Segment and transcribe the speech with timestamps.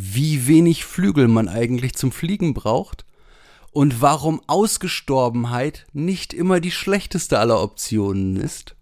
[0.00, 3.04] wie wenig Flügel man eigentlich zum Fliegen braucht
[3.72, 8.76] und warum Ausgestorbenheit nicht immer die schlechteste aller Optionen ist,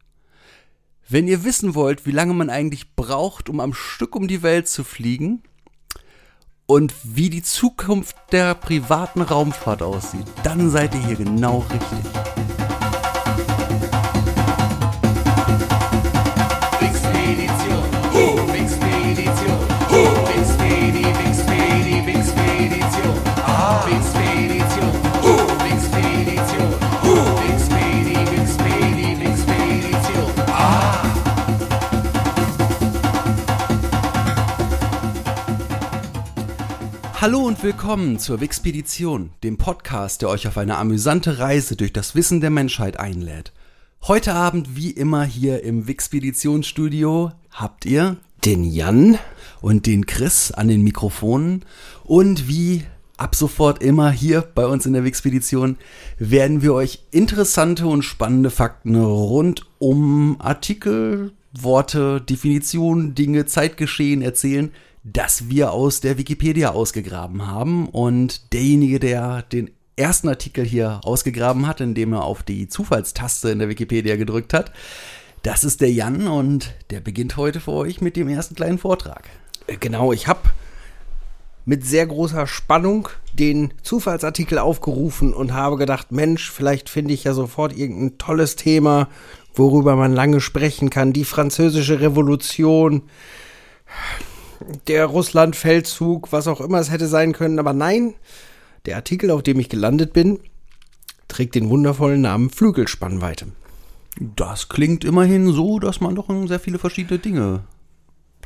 [1.09, 4.69] wenn ihr wissen wollt, wie lange man eigentlich braucht, um am Stück um die Welt
[4.69, 5.43] zu fliegen
[6.67, 12.66] und wie die Zukunft der privaten Raumfahrt aussieht, dann seid ihr hier genau richtig.
[37.27, 42.15] Hallo und willkommen zur Wixpedition, dem Podcast, der euch auf eine amüsante Reise durch das
[42.15, 43.53] Wissen der Menschheit einlädt.
[44.03, 49.19] Heute Abend, wie immer hier im Wixpeditionsstudio, habt ihr den Jan
[49.61, 51.65] und den Chris an den Mikrofonen
[52.05, 52.85] und wie
[53.17, 55.79] ab sofort immer hier bei uns in der Wixpedition
[56.21, 64.71] werden wir euch interessante und spannende Fakten rund um Artikel, Worte, Definitionen, Dinge, Zeitgeschehen erzählen,
[65.13, 67.89] das wir aus der Wikipedia ausgegraben haben.
[67.89, 73.61] Und derjenige, der den ersten Artikel hier ausgegraben hat, indem er auf die Zufallstaste in
[73.61, 74.73] der Wikipedia gedrückt hat,
[75.43, 79.29] das ist der Jan und der beginnt heute für euch mit dem ersten kleinen Vortrag.
[79.69, 80.41] Äh, genau, ich habe
[81.65, 87.33] mit sehr großer Spannung den Zufallsartikel aufgerufen und habe gedacht, Mensch, vielleicht finde ich ja
[87.33, 89.09] sofort irgendein tolles Thema,
[89.55, 91.13] worüber man lange sprechen kann.
[91.13, 93.03] Die französische Revolution,
[94.87, 97.59] der Russland-Feldzug, was auch immer es hätte sein können.
[97.59, 98.15] Aber nein,
[98.87, 100.41] der Artikel, auf dem ich gelandet bin,
[101.29, 103.47] trägt den wundervollen Namen Flügelspannweite.
[104.19, 107.65] Das klingt immerhin so, dass man doch an sehr viele verschiedene Dinge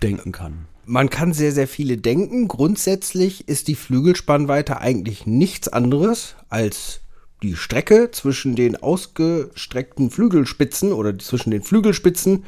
[0.02, 0.66] denken kann.
[0.86, 2.48] Man kann sehr, sehr viele denken.
[2.48, 7.02] Grundsätzlich ist die Flügelspannweite eigentlich nichts anderes als
[7.42, 12.44] die Strecke zwischen den ausgestreckten Flügelspitzen oder zwischen den Flügelspitzen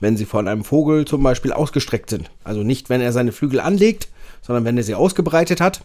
[0.00, 2.30] wenn sie von einem Vogel zum Beispiel ausgestreckt sind.
[2.44, 4.08] Also nicht, wenn er seine Flügel anlegt,
[4.42, 5.84] sondern wenn er sie ausgebreitet hat.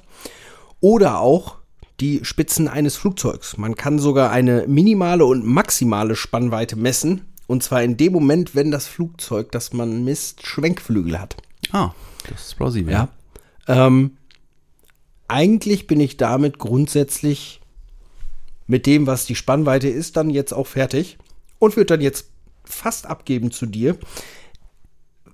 [0.80, 1.58] Oder auch
[2.00, 3.58] die Spitzen eines Flugzeugs.
[3.58, 7.22] Man kann sogar eine minimale und maximale Spannweite messen.
[7.48, 11.38] Und zwar in dem Moment, wenn das Flugzeug, das man misst, Schwenkflügel hat.
[11.72, 11.92] Ah,
[12.30, 12.94] das ist plausibel.
[12.94, 13.10] Ja.
[13.68, 14.18] Ähm,
[15.28, 17.62] eigentlich bin ich damit grundsätzlich
[18.68, 21.18] mit dem, was die Spannweite ist, dann jetzt auch fertig
[21.60, 22.31] und würde dann jetzt
[22.64, 23.98] fast abgeben zu dir.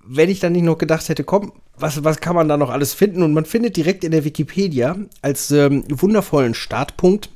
[0.06, 2.94] Wenn ich dann nicht noch gedacht hätte, komm, was, was kann man da noch alles
[2.94, 3.22] finden?
[3.22, 7.30] Und man findet direkt in der Wikipedia als ähm, wundervollen Startpunkt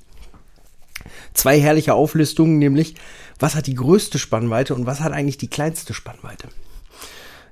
[1.33, 2.95] zwei herrliche Auflistungen, nämlich
[3.39, 6.47] was hat die größte Spannweite und was hat eigentlich die kleinste Spannweite.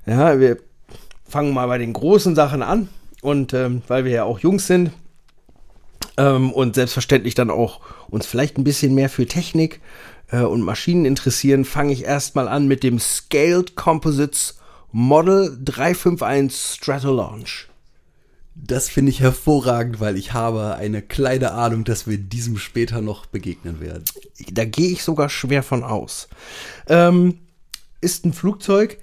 [0.06, 0.58] Ja, wir
[1.28, 2.88] fangen mal bei den großen Sachen an
[3.22, 4.90] und ähm, weil wir ja auch Jungs sind
[6.16, 9.80] ähm, und selbstverständlich dann auch uns vielleicht ein bisschen mehr für Technik
[10.30, 14.58] äh, und Maschinen interessieren, fange ich erstmal an mit dem Scaled Composites
[14.92, 17.68] Model 351 Stratolaunch.
[18.54, 23.26] Das finde ich hervorragend, weil ich habe eine kleine Ahnung, dass wir diesem später noch
[23.26, 24.04] begegnen werden.
[24.52, 26.28] Da gehe ich sogar schwer von aus.
[26.88, 27.38] Ähm,
[28.00, 28.98] ist ein Flugzeug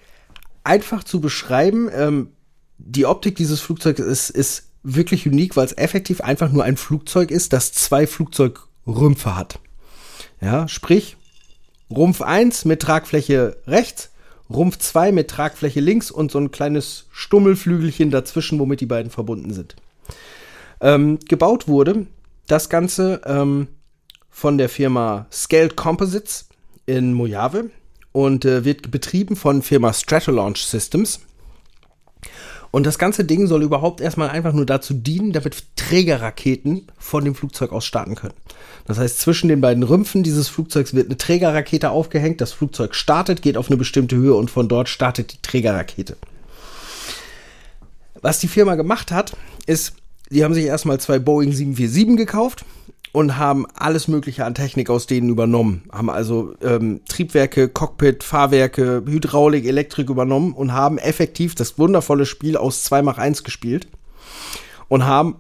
[0.64, 1.90] einfach zu beschreiben.
[1.92, 2.32] Ähm,
[2.78, 7.32] die Optik dieses Flugzeugs ist, ist wirklich unique, weil es effektiv einfach nur ein Flugzeug
[7.32, 9.60] ist, das zwei Flugzeugrümpfe hat.
[10.42, 11.18] Ja, sprich,
[11.90, 14.12] Rumpf 1 mit Tragfläche rechts,
[14.50, 19.54] Rumpf 2 mit Tragfläche links und so ein kleines Stummelflügelchen dazwischen, womit die beiden verbunden
[19.54, 19.76] sind.
[20.80, 22.08] Ähm, gebaut wurde
[22.48, 23.68] das Ganze ähm,
[24.30, 26.50] von der Firma Scaled Composites
[26.86, 27.72] in Mojave
[28.12, 31.22] und äh, wird betrieben von Firma Stratolaunch Systems.
[32.78, 37.34] Und das ganze Ding soll überhaupt erstmal einfach nur dazu dienen, damit Trägerraketen von dem
[37.34, 38.36] Flugzeug aus starten können.
[38.86, 42.40] Das heißt, zwischen den beiden Rümpfen dieses Flugzeugs wird eine Trägerrakete aufgehängt.
[42.40, 46.18] Das Flugzeug startet, geht auf eine bestimmte Höhe und von dort startet die Trägerrakete.
[48.22, 49.36] Was die Firma gemacht hat,
[49.66, 49.94] ist,
[50.30, 52.64] die haben sich erstmal zwei Boeing 747 gekauft
[53.12, 55.84] und haben alles Mögliche an Technik aus denen übernommen.
[55.92, 62.58] Haben also ähm, Triebwerke, Cockpit, Fahrwerke, Hydraulik, Elektrik übernommen und haben effektiv das wundervolle Spiel
[62.58, 63.88] aus 2 x 1 gespielt
[64.88, 65.36] und haben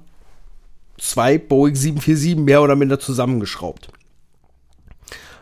[0.98, 3.90] zwei Boeing 747 mehr oder minder zusammengeschraubt.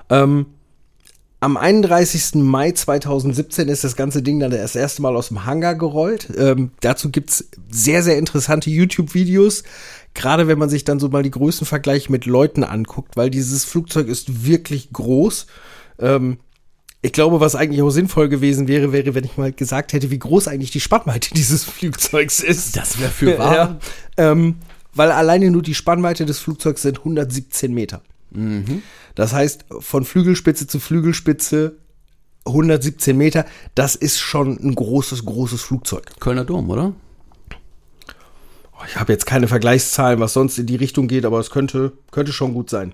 [0.10, 0.48] Ähm,
[1.40, 2.36] am 31.
[2.36, 6.28] Mai 2017 ist das ganze Ding dann das erste Mal aus dem Hangar gerollt.
[6.36, 9.64] Ähm, dazu gibt's sehr, sehr interessante YouTube-Videos.
[10.16, 14.08] Gerade wenn man sich dann so mal die Größenvergleiche mit Leuten anguckt, weil dieses Flugzeug
[14.08, 15.46] ist wirklich groß.
[16.00, 16.38] Ähm,
[17.02, 20.18] ich glaube, was eigentlich auch sinnvoll gewesen wäre, wäre, wenn ich mal gesagt hätte, wie
[20.18, 22.76] groß eigentlich die Spannweite dieses Flugzeugs ist.
[22.76, 23.56] Das wäre für wahr.
[23.56, 23.80] Ja,
[24.18, 24.56] ähm,
[24.94, 28.02] weil alleine nur die Spannweite des Flugzeugs sind 117 Meter.
[29.16, 31.78] Das heißt, von Flügelspitze zu Flügelspitze
[32.46, 33.46] 117 Meter,
[33.76, 36.12] das ist schon ein großes, großes Flugzeug.
[36.20, 36.94] Kölner Dom, oder?
[38.88, 42.32] Ich habe jetzt keine Vergleichszahlen, was sonst in die Richtung geht, aber es könnte, könnte
[42.32, 42.94] schon gut sein.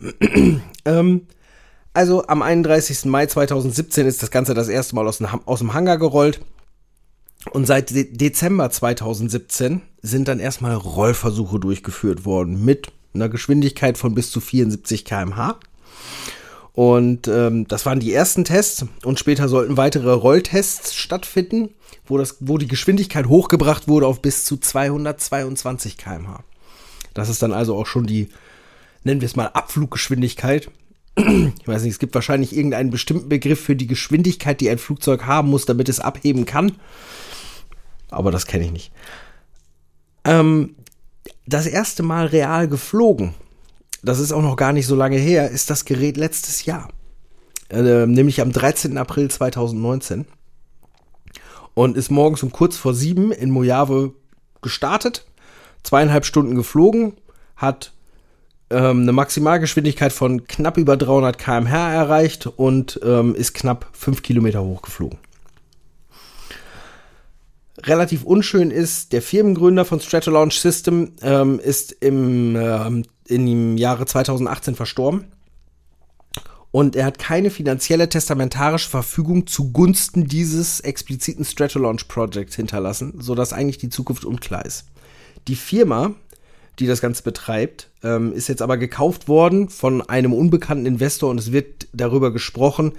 [0.84, 1.26] ähm,
[1.92, 3.04] also am 31.
[3.04, 6.40] Mai 2017 ist das Ganze das erste Mal aus dem, aus dem Hangar gerollt.
[7.52, 14.14] Und seit De Dezember 2017 sind dann erstmal Rollversuche durchgeführt worden mit einer Geschwindigkeit von
[14.14, 15.60] bis zu 74 km/h.
[16.74, 21.70] Und ähm, das waren die ersten Tests und später sollten weitere Rolltests stattfinden,
[22.04, 26.42] wo, das, wo die Geschwindigkeit hochgebracht wurde auf bis zu 222 km/h.
[27.14, 28.28] Das ist dann also auch schon die,
[29.04, 30.68] nennen wir es mal, Abfluggeschwindigkeit.
[31.16, 35.26] Ich weiß nicht, es gibt wahrscheinlich irgendeinen bestimmten Begriff für die Geschwindigkeit, die ein Flugzeug
[35.26, 36.72] haben muss, damit es abheben kann.
[38.10, 38.92] Aber das kenne ich nicht.
[40.24, 40.74] Ähm,
[41.46, 43.32] das erste Mal real geflogen,
[44.04, 46.88] das ist auch noch gar nicht so lange her, ist das Gerät letztes Jahr.
[47.70, 48.98] Äh, nämlich am 13.
[48.98, 50.26] April 2019.
[51.74, 54.12] Und ist morgens um kurz vor sieben in Mojave
[54.62, 55.26] gestartet,
[55.82, 57.14] zweieinhalb Stunden geflogen,
[57.56, 57.92] hat
[58.70, 64.62] ähm, eine Maximalgeschwindigkeit von knapp über 300 km/h erreicht und ähm, ist knapp fünf Kilometer
[64.62, 65.18] hoch geflogen.
[67.78, 74.74] Relativ unschön ist, der Firmengründer von Stratolaunch System ähm, ist im, ähm, im Jahre 2018
[74.74, 75.26] verstorben.
[76.70, 83.78] Und er hat keine finanzielle testamentarische Verfügung zugunsten dieses expliziten Stratolaunch Projects hinterlassen, sodass eigentlich
[83.78, 84.86] die Zukunft unklar ist.
[85.46, 86.14] Die Firma,
[86.80, 91.38] die das Ganze betreibt, ähm, ist jetzt aber gekauft worden von einem unbekannten Investor und
[91.38, 92.94] es wird darüber gesprochen,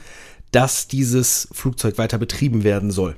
[0.52, 3.18] dass dieses Flugzeug weiter betrieben werden soll.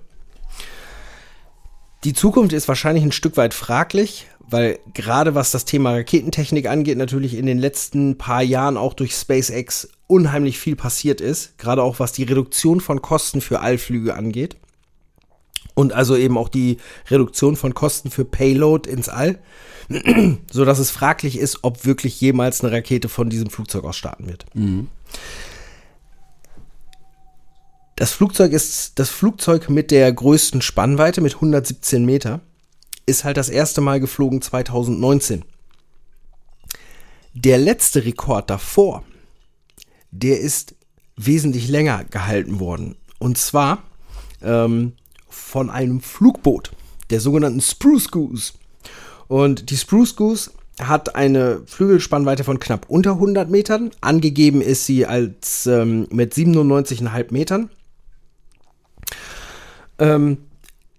[2.03, 6.97] Die Zukunft ist wahrscheinlich ein Stück weit fraglich, weil gerade was das Thema Raketentechnik angeht,
[6.97, 11.57] natürlich in den letzten paar Jahren auch durch SpaceX unheimlich viel passiert ist.
[11.57, 14.55] Gerade auch was die Reduktion von Kosten für Allflüge angeht.
[15.73, 16.77] Und also eben auch die
[17.09, 19.37] Reduktion von Kosten für Payload ins All.
[20.51, 24.27] so dass es fraglich ist, ob wirklich jemals eine Rakete von diesem Flugzeug aus starten
[24.27, 24.45] wird.
[27.95, 32.41] Das Flugzeug ist das Flugzeug mit der größten Spannweite mit 117 Meter.
[33.07, 35.43] Ist halt das erste Mal geflogen 2019.
[37.33, 39.03] Der letzte Rekord davor,
[40.11, 40.75] der ist
[41.15, 42.95] wesentlich länger gehalten worden.
[43.17, 43.83] Und zwar
[44.41, 44.93] ähm,
[45.29, 46.71] von einem Flugboot,
[47.09, 48.53] der sogenannten Spruce Goose.
[49.27, 53.91] Und die Spruce Goose hat eine Flügelspannweite von knapp unter 100 Metern.
[54.01, 57.69] Angegeben ist sie als ähm, mit 97,5 Metern.
[59.97, 60.37] Ähm,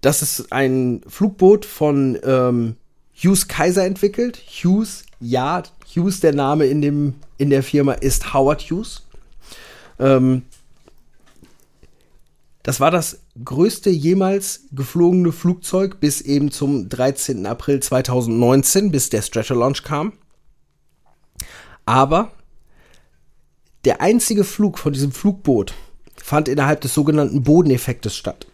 [0.00, 2.76] das ist ein Flugboot von ähm,
[3.14, 4.38] Hughes Kaiser entwickelt.
[4.38, 5.62] Hughes, ja,
[5.94, 9.02] Hughes, der Name in, dem, in der Firma ist Howard Hughes.
[9.98, 10.42] Ähm,
[12.62, 17.46] das war das größte jemals geflogene Flugzeug bis eben zum 13.
[17.46, 20.12] April 2019, bis der Stratolaunch kam.
[21.86, 22.30] Aber
[23.86, 25.72] der einzige Flug von diesem Flugboot
[26.16, 28.47] fand innerhalb des sogenannten Bodeneffektes statt.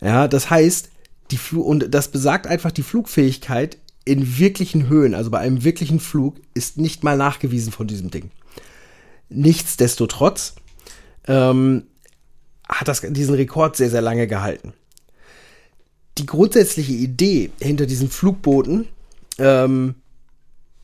[0.00, 0.90] Ja, das heißt,
[1.30, 6.00] die Flu und das besagt einfach, die Flugfähigkeit in wirklichen Höhen, also bei einem wirklichen
[6.00, 8.30] Flug, ist nicht mal nachgewiesen von diesem Ding.
[9.28, 10.54] Nichtsdestotrotz
[11.26, 11.84] ähm,
[12.68, 14.72] hat das, diesen Rekord sehr, sehr lange gehalten.
[16.18, 18.86] Die grundsätzliche Idee hinter diesen Flugbooten
[19.38, 19.96] ähm,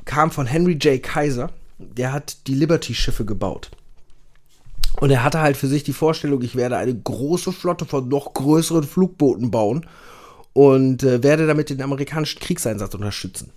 [0.05, 1.03] kam von Henry J.
[1.03, 1.51] Kaiser.
[1.79, 3.71] Der hat die Liberty-Schiffe gebaut.
[5.01, 8.35] Und er hatte halt für sich die Vorstellung, ich werde eine große Flotte von noch
[8.35, 9.87] größeren Flugbooten bauen
[10.53, 13.51] und äh, werde damit den amerikanischen Kriegseinsatz unterstützen.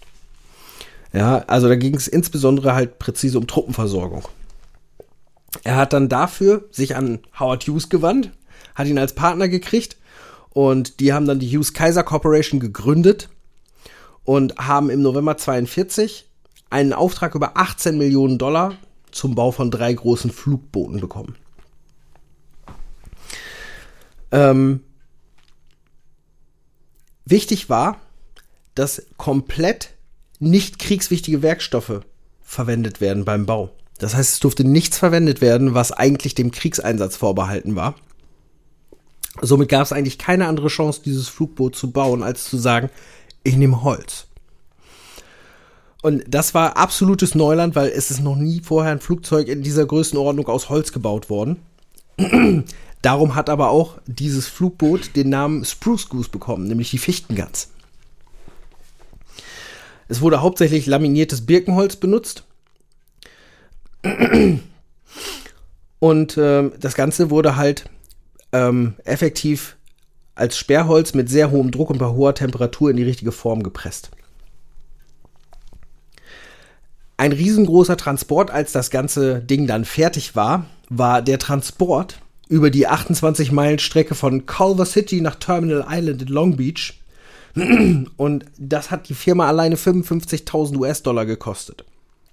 [1.13, 4.27] Ja, also da ging es insbesondere halt präzise um Truppenversorgung.
[5.63, 8.31] Er hat dann dafür sich an Howard Hughes gewandt,
[8.75, 9.97] hat ihn als Partner gekriegt
[10.49, 13.29] und die haben dann die Hughes Kaiser Corporation gegründet
[14.23, 16.27] und haben im November 42
[16.69, 18.75] einen Auftrag über 18 Millionen Dollar
[19.15, 21.35] zum Bau von drei großen Flugbooten bekommen.
[24.31, 24.81] Ähm,
[27.25, 28.01] wichtig war,
[28.75, 29.93] dass komplett
[30.39, 32.01] nicht kriegswichtige Werkstoffe
[32.41, 33.71] verwendet werden beim Bau.
[33.99, 37.95] Das heißt, es durfte nichts verwendet werden, was eigentlich dem Kriegseinsatz vorbehalten war.
[39.41, 42.89] Somit gab es eigentlich keine andere Chance, dieses Flugboot zu bauen, als zu sagen,
[43.43, 44.27] ich nehme Holz.
[46.05, 49.87] Und das war absolutes Neuland, weil es ist noch nie vorher ein Flugzeug in dieser
[49.87, 51.57] Größenordnung aus Holz gebaut worden.
[53.01, 57.69] Darum hat aber auch dieses Flugboot den Namen Spruce Goose bekommen, nämlich die Fichtengans.
[60.07, 62.43] Es wurde hauptsächlich laminiertes Birkenholz benutzt.
[65.97, 67.89] Und äh, das Ganze wurde halt
[68.51, 69.75] ähm, effektiv
[70.35, 74.11] als Sperrholz mit sehr hohem Druck und bei hoher Temperatur in die richtige Form gepresst.
[77.17, 82.19] Ein riesengroßer Transport, als das ganze Ding dann fertig war, war der Transport
[82.49, 86.99] über die 28 Meilen Strecke von Culver City nach Terminal Island in Long Beach.
[88.17, 91.85] Und das hat die Firma alleine 55.000 US-Dollar gekostet.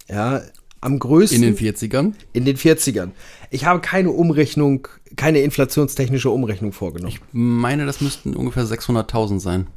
[0.09, 0.43] Ja,
[0.81, 1.43] am größten.
[1.43, 2.13] In den 40ern?
[2.33, 3.11] In den 40ern.
[3.51, 7.15] Ich habe keine Umrechnung, keine inflationstechnische Umrechnung vorgenommen.
[7.15, 9.69] Ich meine, das müssten ungefähr 600.000 sein.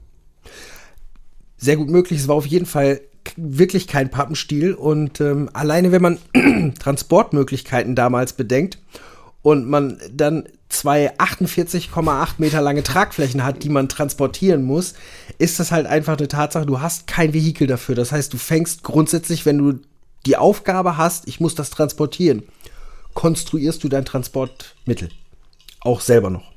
[1.57, 2.19] Sehr gut möglich.
[2.19, 3.01] Es war auf jeden Fall
[3.37, 4.73] wirklich kein Pappenstiel.
[4.73, 6.17] Und ähm, alleine, wenn man
[6.79, 8.79] Transportmöglichkeiten damals bedenkt
[9.41, 14.95] und man dann zwei 48,8 Meter lange Tragflächen hat, die man transportieren muss,
[15.37, 16.65] ist das halt einfach eine Tatsache.
[16.65, 17.95] Du hast kein Vehikel dafür.
[17.95, 19.79] Das heißt, du fängst grundsätzlich, wenn du
[20.25, 22.43] die Aufgabe hast, ich muss das transportieren,
[23.13, 25.09] konstruierst du dein Transportmittel.
[25.81, 26.54] Auch selber noch.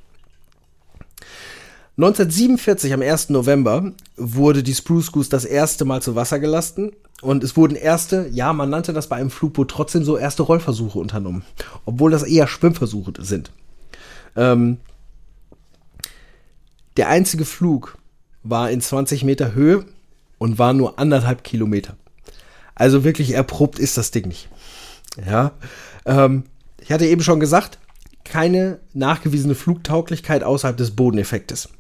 [1.99, 3.31] 1947, am 1.
[3.31, 6.93] November, wurde die Spruce Goose das erste Mal zu Wasser gelassen.
[7.23, 10.97] Und es wurden erste, ja, man nannte das bei einem Flugboot trotzdem so erste Rollversuche
[10.97, 11.43] unternommen.
[11.87, 13.51] Obwohl das eher Schwimmversuche sind.
[14.37, 14.77] Ähm,
[16.97, 17.99] der einzige Flug
[18.45, 19.85] war in 20 Meter Höhe
[20.39, 21.97] und war nur anderthalb Kilometer.
[22.77, 24.49] Also wirklich erprobt ist das Ding nicht.
[25.27, 25.51] Ja.
[26.07, 26.45] Ähm,
[26.81, 27.79] ich hatte eben schon gesagt,
[28.23, 31.71] keine nachgewiesene Flugtauglichkeit außerhalb des Bodeneffektes.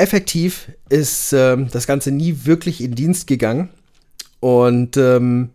[0.00, 3.68] Effektiv ist ähm, das Ganze nie wirklich in Dienst gegangen
[4.40, 5.50] und ähm,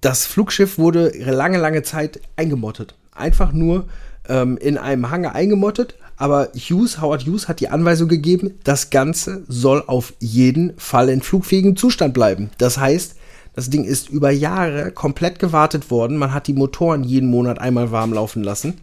[0.00, 2.94] das Flugschiff wurde lange, lange Zeit eingemottet.
[3.12, 3.88] Einfach nur
[4.28, 9.42] ähm, in einem Hangar eingemottet, aber Hughes, Howard Hughes hat die Anweisung gegeben, das Ganze
[9.48, 12.50] soll auf jeden Fall in flugfähigem Zustand bleiben.
[12.58, 13.16] Das heißt,
[13.54, 16.18] das Ding ist über Jahre komplett gewartet worden.
[16.18, 18.74] Man hat die Motoren jeden Monat einmal warm laufen lassen.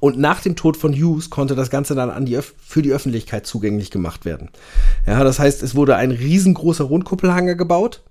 [0.00, 3.46] Und nach dem Tod von Hughes konnte das Ganze dann an die für die Öffentlichkeit
[3.46, 4.50] zugänglich gemacht werden.
[5.06, 8.02] Ja, das heißt, es wurde ein riesengroßer Rundkuppelhanger gebaut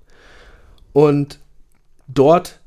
[0.94, 1.40] und
[2.08, 2.60] dort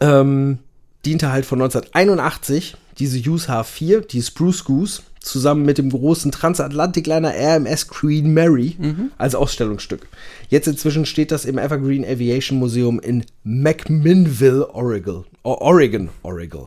[0.00, 0.58] ähm,
[1.04, 7.34] diente halt von 1981 diese Hughes H4, die Spruce Goose, zusammen mit dem großen Transatlantikliner
[7.34, 9.10] RMS Queen Mary mhm.
[9.18, 10.06] als Ausstellungsstück.
[10.48, 15.24] Jetzt inzwischen steht das im Evergreen Aviation Museum in McMinnville, Oregon.
[15.46, 16.66] Oregon, Oregon.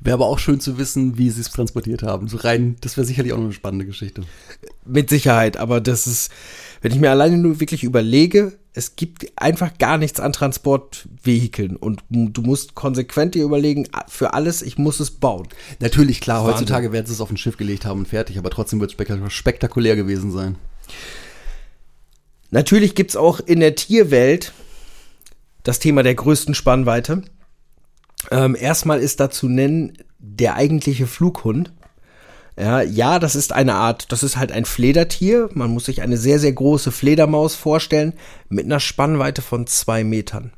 [0.00, 2.28] Wäre aber auch schön zu wissen, wie sie es transportiert haben.
[2.28, 4.22] So rein, das wäre sicherlich auch noch eine spannende Geschichte.
[4.84, 6.30] Mit Sicherheit, aber das ist,
[6.82, 12.02] wenn ich mir alleine nur wirklich überlege, es gibt einfach gar nichts an Transportvehikeln und
[12.10, 15.46] du musst konsequent dir überlegen, für alles, ich muss es bauen.
[15.78, 18.80] Natürlich, klar, heutzutage werden sie es auf ein Schiff gelegt haben und fertig, aber trotzdem
[18.80, 20.56] wird es spektakulär gewesen sein.
[22.50, 24.52] Natürlich gibt es auch in der Tierwelt
[25.62, 27.22] das Thema der größten Spannweite.
[28.30, 31.72] Ähm, erstmal ist da zu nennen der eigentliche Flughund.
[32.58, 35.48] Ja, ja, das ist eine Art, das ist halt ein Fledertier.
[35.54, 38.12] Man muss sich eine sehr, sehr große Fledermaus vorstellen
[38.48, 40.52] mit einer Spannweite von zwei Metern.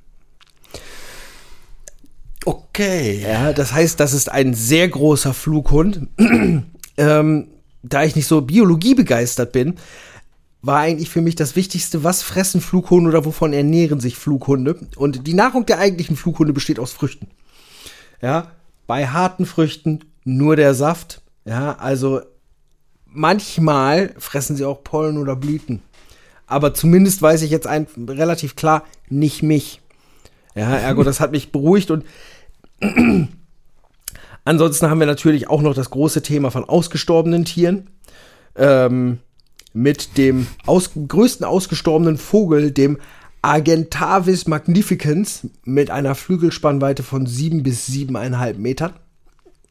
[2.44, 3.22] Okay.
[3.22, 6.08] Ja, das heißt, das ist ein sehr großer Flughund.
[6.96, 7.48] ähm,
[7.82, 9.76] da ich nicht so Biologie begeistert bin,
[10.62, 14.78] war eigentlich für mich das Wichtigste, was fressen Flughunde oder wovon ernähren sich Flughunde.
[14.96, 17.28] Und die Nahrung der eigentlichen Flughunde besteht aus Früchten.
[18.20, 18.50] Ja,
[18.86, 22.20] bei harten Früchten nur der Saft ja, also
[23.06, 25.80] manchmal fressen sie auch Pollen oder Blüten.
[26.46, 29.80] Aber zumindest weiß ich jetzt ein, relativ klar, nicht mich.
[30.54, 32.04] Ja, ergo, das hat mich beruhigt und
[34.44, 37.88] ansonsten haben wir natürlich auch noch das große Thema von ausgestorbenen Tieren.
[38.56, 39.18] Ähm,
[39.72, 42.98] mit dem aus, größten ausgestorbenen Vogel, dem
[43.46, 48.94] Argentavis magnificens, mit einer Flügelspannweite von sieben bis siebeneinhalb Metern.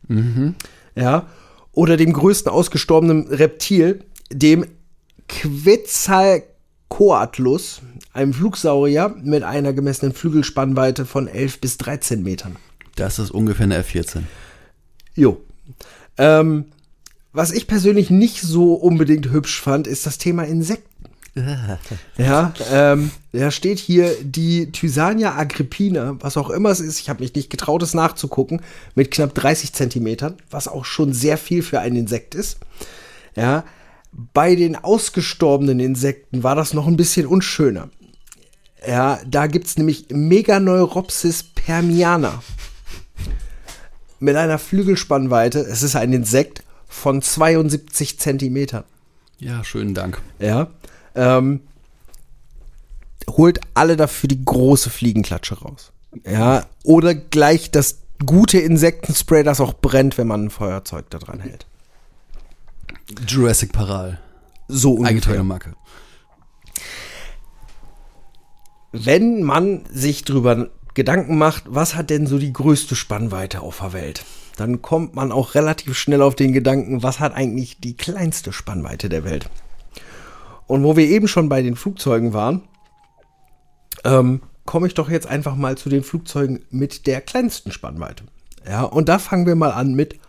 [0.08, 0.56] Mhm.
[0.96, 1.28] Ja,
[1.74, 4.66] oder dem größten ausgestorbenen Reptil, dem
[5.28, 7.82] Quetzalcoatlus,
[8.14, 12.56] einem Flugsaurier mit einer gemessenen Flügelspannweite von 11 bis 13 Metern.
[12.96, 14.22] Das ist ungefähr eine F-14.
[15.16, 15.42] Jo.
[16.18, 16.68] Ähm,
[17.34, 20.95] was ich persönlich nicht so unbedingt hübsch fand, ist das Thema Insekten.
[22.18, 27.00] ja, ähm, da steht hier die Thysania agrippina, was auch immer es ist.
[27.00, 28.62] Ich habe mich nicht getraut, es nachzugucken,
[28.96, 32.60] mit knapp 30 Zentimetern, was auch schon sehr viel für ein Insekt ist.
[33.36, 33.66] Ja,
[34.34, 37.90] bei den ausgestorbenen Insekten war das noch ein bisschen unschöner.
[38.88, 42.42] Ja, da gibt es nämlich Meganeuropsis permiana.
[44.20, 48.86] Mit einer Flügelspannweite, es ist ein Insekt von 72 Zentimetern.
[49.40, 50.22] Ja, schönen Dank.
[50.40, 50.70] Ja.
[51.16, 51.62] Ähm,
[53.30, 55.92] holt alle dafür die große Fliegenklatsche raus.
[56.26, 56.66] Ja.
[56.84, 61.66] Oder gleich das gute Insektenspray, das auch brennt, wenn man ein Feuerzeug da dran hält.
[63.28, 64.20] Jurassic Paral.
[64.68, 65.44] So ungefähr.
[65.44, 65.76] Marke.
[68.92, 73.94] Wenn man sich drüber Gedanken macht, was hat denn so die größte Spannweite auf der
[73.94, 74.24] Welt?
[74.56, 79.10] Dann kommt man auch relativ schnell auf den Gedanken, was hat eigentlich die kleinste Spannweite
[79.10, 79.50] der Welt?
[80.68, 82.64] Und wo wir eben schon bei den Flugzeugen waren,
[84.04, 88.24] ähm, komme ich doch jetzt einfach mal zu den Flugzeugen mit der kleinsten Spannweite.
[88.68, 90.20] Ja, und da fangen wir mal an mit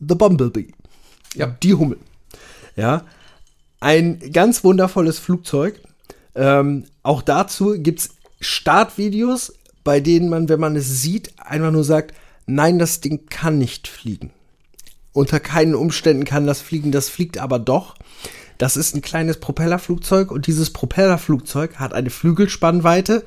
[0.00, 0.72] The Bumblebee.
[1.34, 1.98] Ja, die Hummel.
[2.76, 3.04] Ja,
[3.80, 5.80] ein ganz wundervolles Flugzeug.
[6.34, 8.10] Ähm, auch dazu gibt es
[8.40, 12.14] Startvideos, bei denen man, wenn man es sieht, einfach nur sagt,
[12.46, 14.30] nein, das Ding kann nicht fliegen.
[15.12, 17.94] Unter keinen Umständen kann das fliegen, das fliegt aber doch.
[18.58, 23.24] Das ist ein kleines Propellerflugzeug und dieses Propellerflugzeug hat eine Flügelspannweite.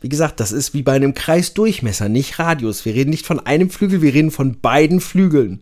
[0.00, 2.84] Wie gesagt, das ist wie bei einem Kreisdurchmesser, nicht Radius.
[2.84, 5.60] Wir reden nicht von einem Flügel, wir reden von beiden Flügeln.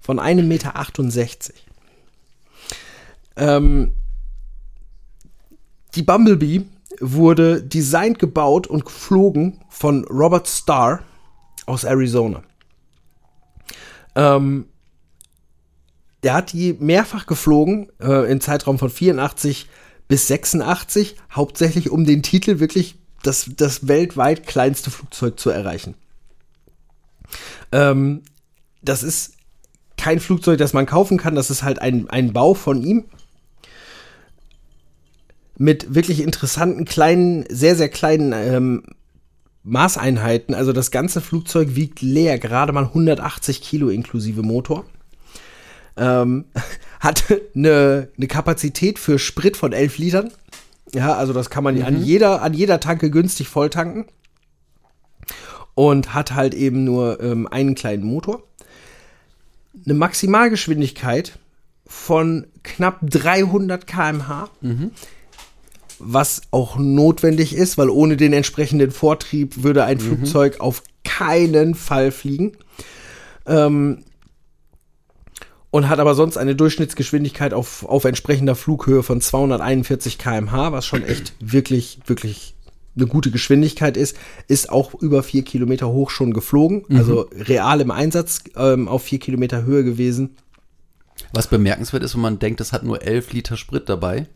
[0.00, 0.76] Von einem Meter.
[0.76, 1.66] 68.
[3.36, 3.92] Ähm,
[5.94, 6.66] die Bumblebee
[7.00, 11.00] wurde designt, gebaut und geflogen von Robert Starr
[11.66, 12.42] aus Arizona.
[14.14, 14.66] Ähm,
[16.24, 19.68] der hat die mehrfach geflogen, äh, im Zeitraum von 84
[20.08, 25.94] bis 86, hauptsächlich um den Titel wirklich das, das weltweit kleinste Flugzeug zu erreichen.
[27.72, 28.22] Ähm,
[28.82, 29.34] das ist
[29.96, 33.04] kein Flugzeug, das man kaufen kann, das ist halt ein, ein Bau von ihm
[35.56, 38.82] mit wirklich interessanten kleinen, sehr, sehr kleinen ähm,
[39.62, 40.54] Maßeinheiten.
[40.54, 44.84] Also das ganze Flugzeug wiegt leer, gerade mal 180 Kilo inklusive Motor.
[45.96, 46.46] Ähm,
[47.00, 50.32] hat eine, eine Kapazität für Sprit von 11 Litern.
[50.92, 51.84] Ja, also das kann man mhm.
[51.84, 54.06] an, jeder, an jeder Tanke günstig voll tanken.
[55.74, 58.44] Und hat halt eben nur ähm, einen kleinen Motor.
[59.84, 61.38] Eine Maximalgeschwindigkeit
[61.86, 64.50] von knapp 300 km/h.
[64.60, 64.92] Mhm
[65.98, 70.02] was auch notwendig ist, weil ohne den entsprechenden Vortrieb würde ein mhm.
[70.02, 72.52] Flugzeug auf keinen Fall fliegen.
[73.46, 74.04] Ähm,
[75.74, 81.02] und hat aber sonst eine Durchschnittsgeschwindigkeit auf, auf entsprechender Flughöhe von 241 km/h, was schon
[81.08, 82.54] echt wirklich, wirklich
[82.94, 86.96] eine gute Geschwindigkeit ist, ist auch über vier Kilometer hoch schon geflogen, mhm.
[86.96, 90.36] also real im Einsatz ähm, auf vier Kilometer Höhe gewesen.
[91.32, 94.28] Was bemerkenswert ist, wenn man denkt, es hat nur elf Liter Sprit dabei.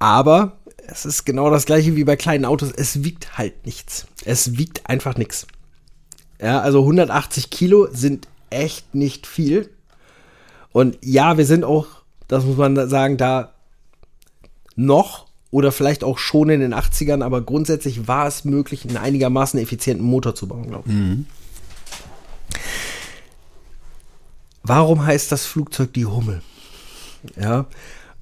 [0.00, 0.56] Aber
[0.88, 2.72] es ist genau das gleiche wie bei kleinen Autos.
[2.72, 4.08] Es wiegt halt nichts.
[4.24, 5.46] Es wiegt einfach nichts.
[6.42, 9.70] Ja, also 180 Kilo sind echt nicht viel.
[10.72, 11.86] Und ja, wir sind auch,
[12.28, 13.52] das muss man sagen, da
[14.76, 19.58] noch oder vielleicht auch schon in den 80ern, aber grundsätzlich war es möglich, einen einigermaßen
[19.58, 20.94] effizienten Motor zu bauen, glaube ich.
[20.94, 21.26] Mhm.
[24.62, 26.42] Warum heißt das Flugzeug die Hummel?
[27.40, 27.66] Ja,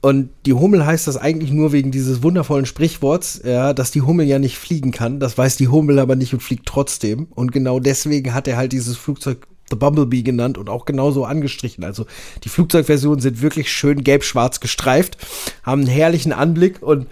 [0.01, 4.27] und die Hummel heißt das eigentlich nur wegen dieses wundervollen Sprichworts, ja, dass die Hummel
[4.27, 5.19] ja nicht fliegen kann.
[5.19, 7.27] Das weiß die Hummel aber nicht und fliegt trotzdem.
[7.35, 11.85] Und genau deswegen hat er halt dieses Flugzeug The Bumblebee genannt und auch genauso angestrichen.
[11.85, 12.07] Also
[12.45, 15.19] die Flugzeugversionen sind wirklich schön gelb-schwarz gestreift,
[15.63, 17.07] haben einen herrlichen Anblick und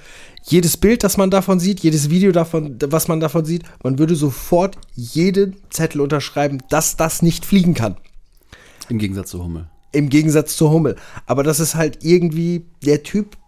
[0.46, 4.14] jedes Bild, das man davon sieht, jedes Video davon, was man davon sieht, man würde
[4.14, 7.96] sofort jeden Zettel unterschreiben, dass das nicht fliegen kann.
[8.88, 9.68] Im Gegensatz zu Hummel.
[9.92, 10.96] Im Gegensatz zu Hummel.
[11.24, 13.38] Aber das ist halt irgendwie der Typ,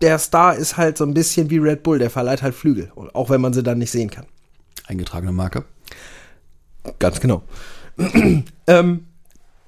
[0.00, 3.30] der Star ist halt so ein bisschen wie Red Bull, der verleiht halt Flügel, auch
[3.30, 4.26] wenn man sie dann nicht sehen kann.
[4.86, 5.64] Eingetragene Marke.
[6.98, 7.42] Ganz genau.
[8.66, 9.06] ähm,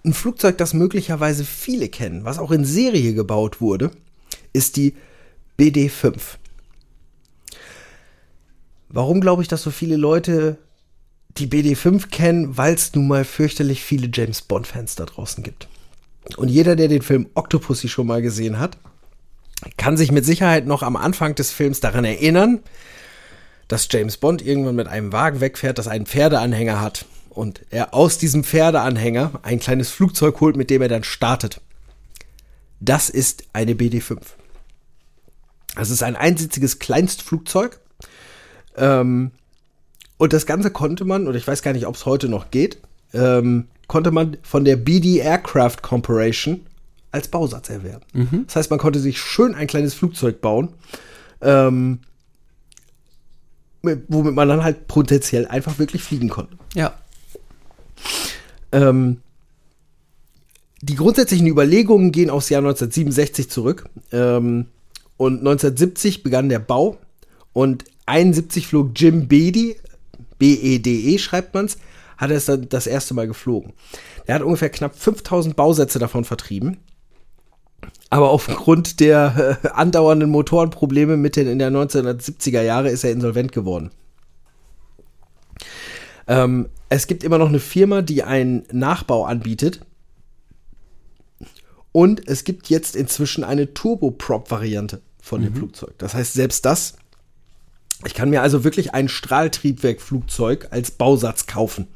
[0.05, 3.91] ein Flugzeug, das möglicherweise viele kennen, was auch in Serie gebaut wurde,
[4.53, 4.95] ist die
[5.59, 6.19] BD-5.
[8.89, 10.59] Warum glaube ich, dass so viele Leute
[11.39, 12.57] die BD-5 kennen?
[12.57, 15.69] Weil es nun mal fürchterlich viele James Bond-Fans da draußen gibt.
[16.37, 18.79] Und jeder, der den Film Octopussy schon mal gesehen hat,
[19.77, 22.61] kann sich mit Sicherheit noch am Anfang des Films daran erinnern,
[23.69, 28.19] dass James Bond irgendwann mit einem Wagen wegfährt, das einen Pferdeanhänger hat und er aus
[28.19, 31.61] diesem Pferdeanhänger ein kleines Flugzeug holt, mit dem er dann startet.
[32.81, 34.19] Das ist eine BD5.
[35.77, 37.81] Das ist ein einsitziges Kleinstflugzeug.
[38.77, 39.33] Ähm,
[40.17, 42.79] und das Ganze konnte man, oder ich weiß gar nicht, ob es heute noch geht,
[43.13, 46.67] ähm, konnte man von der BD Aircraft Corporation
[47.11, 48.05] als Bausatz erwerben.
[48.13, 48.45] Mhm.
[48.47, 50.71] Das heißt, man konnte sich schön ein kleines Flugzeug bauen,
[51.41, 52.01] ähm,
[53.83, 56.57] womit man dann halt potenziell einfach wirklich fliegen konnte.
[56.75, 56.95] Ja.
[58.75, 59.21] Ähm,
[60.83, 63.87] die grundsätzlichen Überlegungen gehen aufs Jahr 1967 zurück.
[64.13, 64.67] Ähm,
[65.17, 66.99] und 1970 begann der Bau
[67.53, 69.77] und 71 flog Jim Beatty,
[70.39, 71.79] B-E-D-E -E schreibt man's,
[72.17, 73.73] hat er es dann das erste Mal geflogen.
[74.27, 76.79] Er hat ungefähr knapp 5000 Bausätze davon vertrieben.
[78.11, 83.91] Aber aufgrund der äh, andauernden Motorenprobleme Mitte in der 1970er Jahre ist er insolvent geworden.
[86.27, 89.81] Ähm, es gibt immer noch eine Firma, die einen Nachbau anbietet.
[91.93, 95.59] Und es gibt jetzt inzwischen eine Turboprop-Variante von dem mhm.
[95.59, 95.95] Flugzeug.
[95.99, 96.97] Das heißt, selbst das,
[98.05, 101.89] ich kann mir also wirklich ein Strahltriebwerkflugzeug als Bausatz kaufen.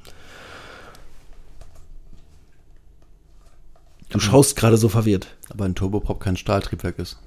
[4.08, 5.36] Du schaust gerade so verwirrt.
[5.50, 7.18] Aber ein Turboprop kein Strahltriebwerk ist.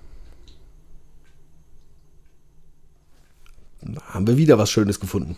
[4.06, 5.38] Haben wir wieder was Schönes gefunden.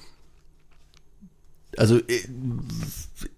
[1.77, 2.21] Also äh,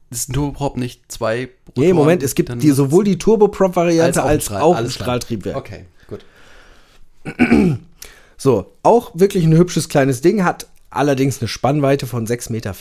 [0.10, 1.88] ist ein Turboprop nicht zwei Rotoren?
[1.88, 5.58] Nee, Moment, es gibt die, sowohl die Turboprop-Variante als, als, auch ein Strahltriebwerk.
[5.58, 6.26] Okay, gut.
[8.38, 12.76] So, auch wirklich ein hübsches kleines Ding, hat allerdings eine Spannweite von 6,40 Meter.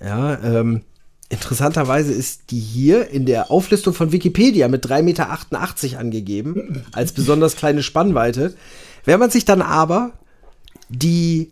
[0.00, 0.82] Ja, ähm,
[1.28, 7.56] interessanterweise ist die hier in der Auflistung von Wikipedia mit 3,88 Meter angegeben, als besonders
[7.56, 8.54] kleine Spannweite.
[9.04, 10.12] Wenn man sich dann aber
[10.88, 11.50] die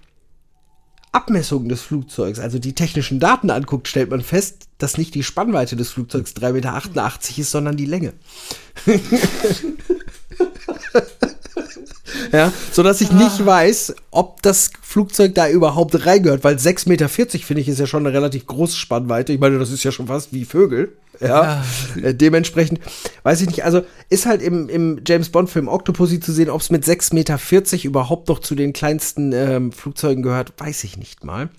[1.15, 5.77] Abmessungen des Flugzeugs, also die technischen Daten anguckt, stellt man fest, dass nicht die Spannweite
[5.77, 8.13] des Flugzeugs 3,88 Meter ist, sondern die Länge.
[12.33, 13.47] ja, so dass ich nicht ah.
[13.47, 18.07] weiß, ob das Flugzeug da überhaupt reingehört, weil 6,40 Meter finde ich ist ja schon
[18.07, 19.33] eine relativ große Spannweite.
[19.33, 20.97] Ich meine, das ist ja schon fast wie Vögel.
[21.21, 21.63] Ja,
[21.97, 22.03] ja.
[22.03, 22.81] Äh, dementsprechend
[23.23, 23.65] weiß ich nicht.
[23.65, 27.15] Also ist halt im, im James Bond Film Octopussy zu sehen, ob es mit 6,40
[27.15, 31.51] Meter überhaupt noch zu den kleinsten ähm, Flugzeugen gehört, weiß ich nicht mal.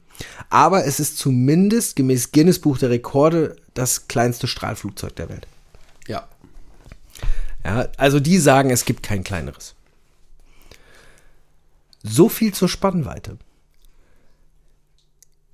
[0.50, 5.48] Aber es ist zumindest gemäß Guinness Buch der Rekorde das kleinste Strahlflugzeug der Welt.
[6.08, 6.28] Ja.
[7.64, 9.76] Ja, also die sagen, es gibt kein kleineres.
[12.04, 13.38] So viel zur Spannweite.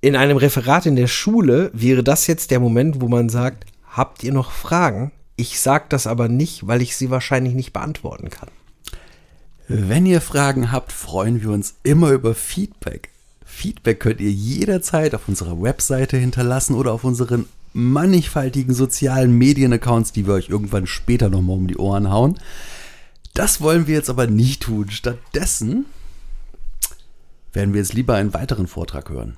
[0.02, 4.24] In einem Referat in der Schule wäre das jetzt der Moment, wo man sagt, habt
[4.24, 5.12] ihr noch Fragen?
[5.36, 8.48] Ich sage das aber nicht, weil ich sie wahrscheinlich nicht beantworten kann.
[9.68, 13.10] Wenn ihr Fragen habt, freuen wir uns immer über Feedback.
[13.44, 20.26] Feedback könnt ihr jederzeit auf unserer Webseite hinterlassen oder auf unseren mannigfaltigen sozialen Medienaccounts, die
[20.26, 22.38] wir euch irgendwann später nochmal um die Ohren hauen.
[23.34, 24.90] Das wollen wir jetzt aber nicht tun.
[24.90, 25.86] Stattdessen
[27.52, 29.36] werden wir jetzt lieber einen weiteren Vortrag hören.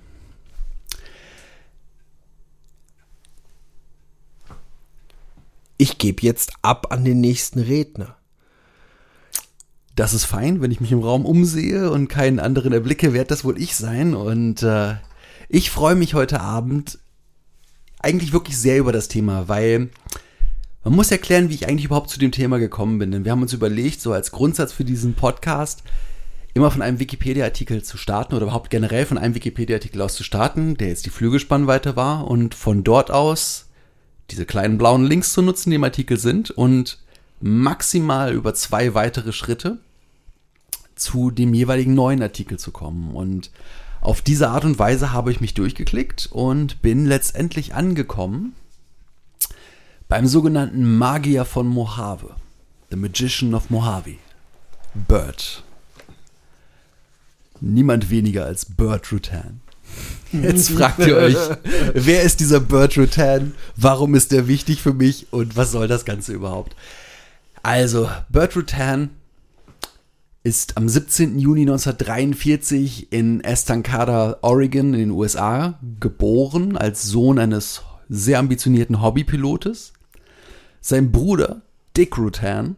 [5.76, 8.16] Ich gebe jetzt ab an den nächsten Redner.
[9.96, 13.44] Das ist fein, wenn ich mich im Raum umsehe und keinen anderen erblicke, wird das
[13.44, 14.14] wohl ich sein.
[14.14, 14.94] Und äh,
[15.48, 16.98] ich freue mich heute Abend
[18.00, 19.90] eigentlich wirklich sehr über das Thema, weil
[20.84, 23.10] man muss erklären, wie ich eigentlich überhaupt zu dem Thema gekommen bin.
[23.10, 25.82] Denn wir haben uns überlegt, so als Grundsatz für diesen Podcast,
[26.54, 30.76] immer von einem Wikipedia-Artikel zu starten oder überhaupt generell von einem Wikipedia-Artikel aus zu starten,
[30.76, 33.66] der jetzt die Flügelspannweite war und von dort aus
[34.30, 36.98] diese kleinen blauen Links zu nutzen, die im Artikel sind und
[37.40, 39.78] maximal über zwei weitere Schritte
[40.94, 43.14] zu dem jeweiligen neuen Artikel zu kommen.
[43.14, 43.50] Und
[44.00, 48.54] auf diese Art und Weise habe ich mich durchgeklickt und bin letztendlich angekommen
[50.08, 52.36] beim sogenannten Magier von Mojave.
[52.90, 54.16] The Magician of Mojave.
[54.94, 55.64] Bird
[57.64, 59.60] niemand weniger als Bert Rutan.
[60.32, 61.36] Jetzt fragt ihr euch,
[61.94, 63.54] wer ist dieser Bert Rutan?
[63.76, 66.74] Warum ist der wichtig für mich und was soll das Ganze überhaupt?
[67.62, 69.10] Also, Bert Rutan
[70.42, 71.38] ist am 17.
[71.38, 79.94] Juni 1943 in Estancada, Oregon in den USA geboren als Sohn eines sehr ambitionierten Hobbypilotes.
[80.80, 81.62] Sein Bruder
[81.96, 82.76] Dick Rutan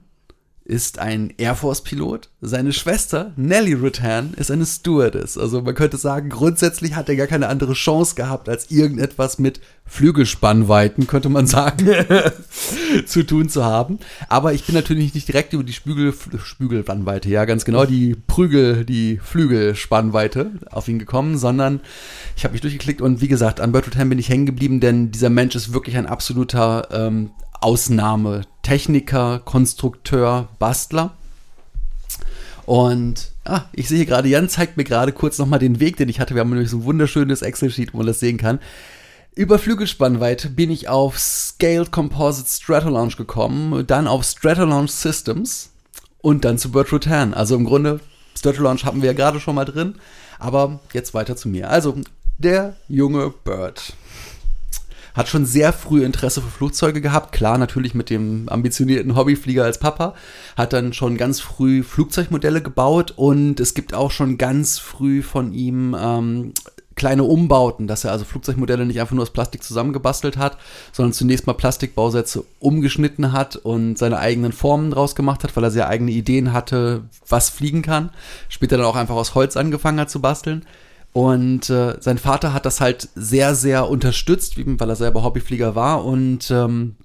[0.66, 2.28] ist ein Air Force-Pilot.
[2.40, 5.38] Seine Schwester, Nellie Rutan, ist eine Stewardess.
[5.38, 9.60] Also man könnte sagen, grundsätzlich hat er gar keine andere Chance gehabt, als irgendetwas mit
[9.88, 11.88] Flügelspannweiten, könnte man sagen,
[13.06, 14.00] zu tun zu haben.
[14.28, 18.84] Aber ich bin natürlich nicht direkt über die Spügel, Spügelspannweite, ja ganz genau, die Prügel,
[18.84, 21.80] die Flügelspannweite auf ihn gekommen, sondern
[22.36, 25.12] ich habe mich durchgeklickt und wie gesagt, an Bert Rutan bin ich hängen geblieben, denn
[25.12, 28.42] dieser Mensch ist wirklich ein absoluter ähm, Ausnahme.
[28.62, 31.14] Techniker, Konstrukteur, Bastler.
[32.64, 36.18] Und ah, ich sehe gerade, Jan zeigt mir gerade kurz nochmal den Weg, den ich
[36.18, 36.34] hatte.
[36.34, 38.58] Wir haben nämlich so ein wunderschönes Excel-Sheet, wo man das sehen kann.
[39.36, 45.70] Über Flügelspannweite bin ich auf Scaled Composite Stratolaunch gekommen, dann auf Stratolaunch Systems
[46.22, 47.34] und dann zu Bert Rutan.
[47.34, 48.00] Also im Grunde,
[48.36, 49.96] Stratolaunch hatten wir ja gerade schon mal drin,
[50.38, 51.70] aber jetzt weiter zu mir.
[51.70, 51.96] Also,
[52.38, 53.92] der junge Bird
[55.16, 57.32] hat schon sehr früh Interesse für Flugzeuge gehabt.
[57.32, 60.14] Klar, natürlich mit dem ambitionierten Hobbyflieger als Papa.
[60.56, 65.54] Hat dann schon ganz früh Flugzeugmodelle gebaut und es gibt auch schon ganz früh von
[65.54, 66.52] ihm ähm,
[66.96, 70.56] kleine Umbauten, dass er also Flugzeugmodelle nicht einfach nur aus Plastik zusammengebastelt hat,
[70.92, 75.70] sondern zunächst mal Plastikbausätze umgeschnitten hat und seine eigenen Formen draus gemacht hat, weil er
[75.70, 78.10] sehr eigene Ideen hatte, was fliegen kann.
[78.48, 80.64] Später dann auch einfach aus Holz angefangen hat zu basteln.
[81.12, 86.04] Und äh, sein Vater hat das halt sehr, sehr unterstützt, weil er selber Hobbyflieger war.
[86.04, 86.96] Und ähm,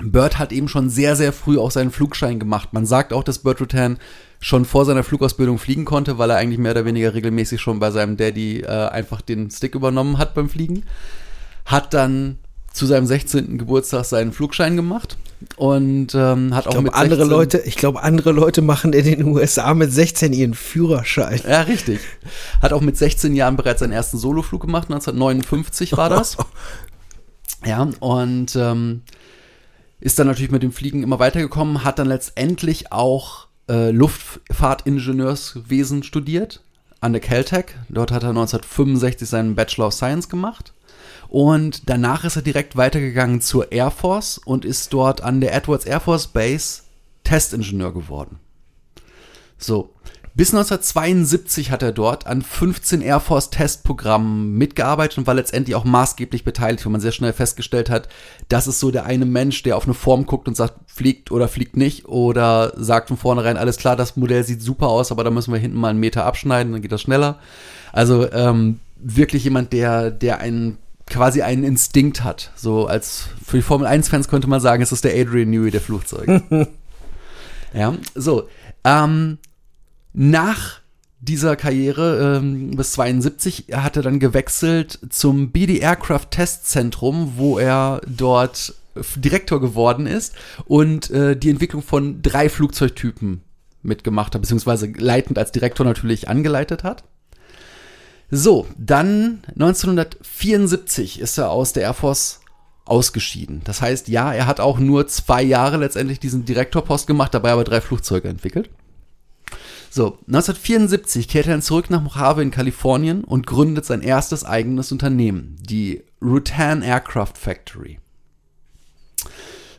[0.00, 2.72] Bird hat eben schon sehr, sehr früh auch seinen Flugschein gemacht.
[2.72, 3.98] Man sagt auch, dass Bird Rutan
[4.40, 7.92] schon vor seiner Flugausbildung fliegen konnte, weil er eigentlich mehr oder weniger regelmäßig schon bei
[7.92, 10.82] seinem Daddy äh, einfach den Stick übernommen hat beim Fliegen.
[11.64, 12.38] Hat dann
[12.72, 13.58] zu seinem 16.
[13.58, 15.16] Geburtstag seinen Flugschein gemacht
[15.56, 19.24] und ähm, hat ich auch mit andere Leute, ich glaube andere Leute machen in den
[19.24, 21.40] USA mit 16 ihren Führerschein.
[21.46, 22.00] Ja, richtig.
[22.60, 26.36] Hat auch mit 16 Jahren bereits seinen ersten Soloflug gemacht, 1959 war das.
[27.64, 29.02] ja, und ähm,
[30.00, 36.62] ist dann natürlich mit dem Fliegen immer weitergekommen, hat dann letztendlich auch äh, Luftfahrtingenieurswesen studiert
[37.00, 37.66] an der Caltech.
[37.88, 40.72] Dort hat er 1965 seinen Bachelor of Science gemacht
[41.32, 45.86] und danach ist er direkt weitergegangen zur Air Force und ist dort an der Edwards
[45.86, 46.82] Air Force Base
[47.24, 48.38] Testingenieur geworden.
[49.56, 49.94] So.
[50.34, 55.84] Bis 1972 hat er dort an 15 Air Force Testprogrammen mitgearbeitet und war letztendlich auch
[55.84, 58.10] maßgeblich beteiligt, weil man sehr schnell festgestellt hat,
[58.50, 61.48] das ist so der eine Mensch, der auf eine Form guckt und sagt, fliegt oder
[61.48, 65.30] fliegt nicht oder sagt von vornherein, alles klar, das Modell sieht super aus, aber da
[65.30, 67.38] müssen wir hinten mal einen Meter abschneiden, dann geht das schneller.
[67.90, 70.76] Also ähm, wirklich jemand, der, der einen
[71.12, 72.50] quasi einen Instinkt hat.
[72.56, 75.80] So als für die Formel 1-Fans könnte man sagen, es ist der Adrian Newey der
[75.80, 76.42] Flugzeuge.
[77.74, 78.48] ja, so.
[78.84, 79.38] Ähm,
[80.12, 80.80] nach
[81.20, 88.00] dieser Karriere ähm, bis 72 hat er dann gewechselt zum BD Aircraft Testzentrum, wo er
[88.06, 88.74] dort
[89.16, 93.42] Direktor geworden ist und äh, die Entwicklung von drei Flugzeugtypen
[93.82, 97.04] mitgemacht hat, beziehungsweise leitend als Direktor natürlich angeleitet hat.
[98.34, 102.40] So, dann 1974 ist er aus der Air Force
[102.86, 103.60] ausgeschieden.
[103.64, 107.64] Das heißt, ja, er hat auch nur zwei Jahre letztendlich diesen Direktorpost gemacht, dabei aber
[107.64, 108.70] drei Flugzeuge entwickelt.
[109.90, 115.58] So, 1974 kehrt er zurück nach Mojave in Kalifornien und gründet sein erstes eigenes Unternehmen,
[115.60, 117.98] die Rutan Aircraft Factory.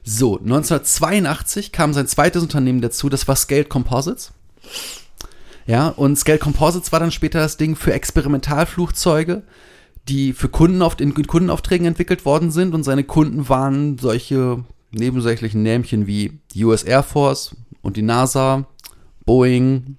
[0.04, 4.32] So, 1982 kam sein zweites Unternehmen dazu, das war Scaled Composites.
[5.66, 9.44] Ja, und Scale Composites war dann später das Ding für Experimentalflugzeuge,
[10.10, 12.74] die für Kunden auf, in Kundenaufträgen entwickelt worden sind.
[12.74, 18.66] Und seine Kunden waren solche nebensächlichen Nämchen wie die US Air Force und die NASA,
[19.26, 19.98] Boeing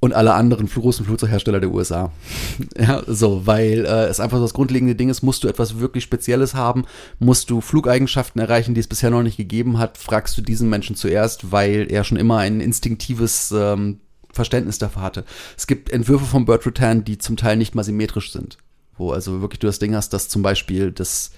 [0.00, 2.12] und alle anderen großen Flugzeughersteller der USA.
[2.78, 6.04] ja, so, weil äh, es einfach so das grundlegende Ding ist, musst du etwas wirklich
[6.04, 6.84] Spezielles haben,
[7.18, 10.94] musst du Flugeigenschaften erreichen, die es bisher noch nicht gegeben hat, fragst du diesen Menschen
[10.96, 13.98] zuerst, weil er schon immer ein instinktives ähm,
[14.32, 15.24] Verständnis dafür hatte.
[15.56, 18.58] Es gibt Entwürfe von Bert Rutan, die zum Teil nicht mal symmetrisch sind.
[18.96, 21.30] Wo also wirklich du das Ding hast, dass zum Beispiel das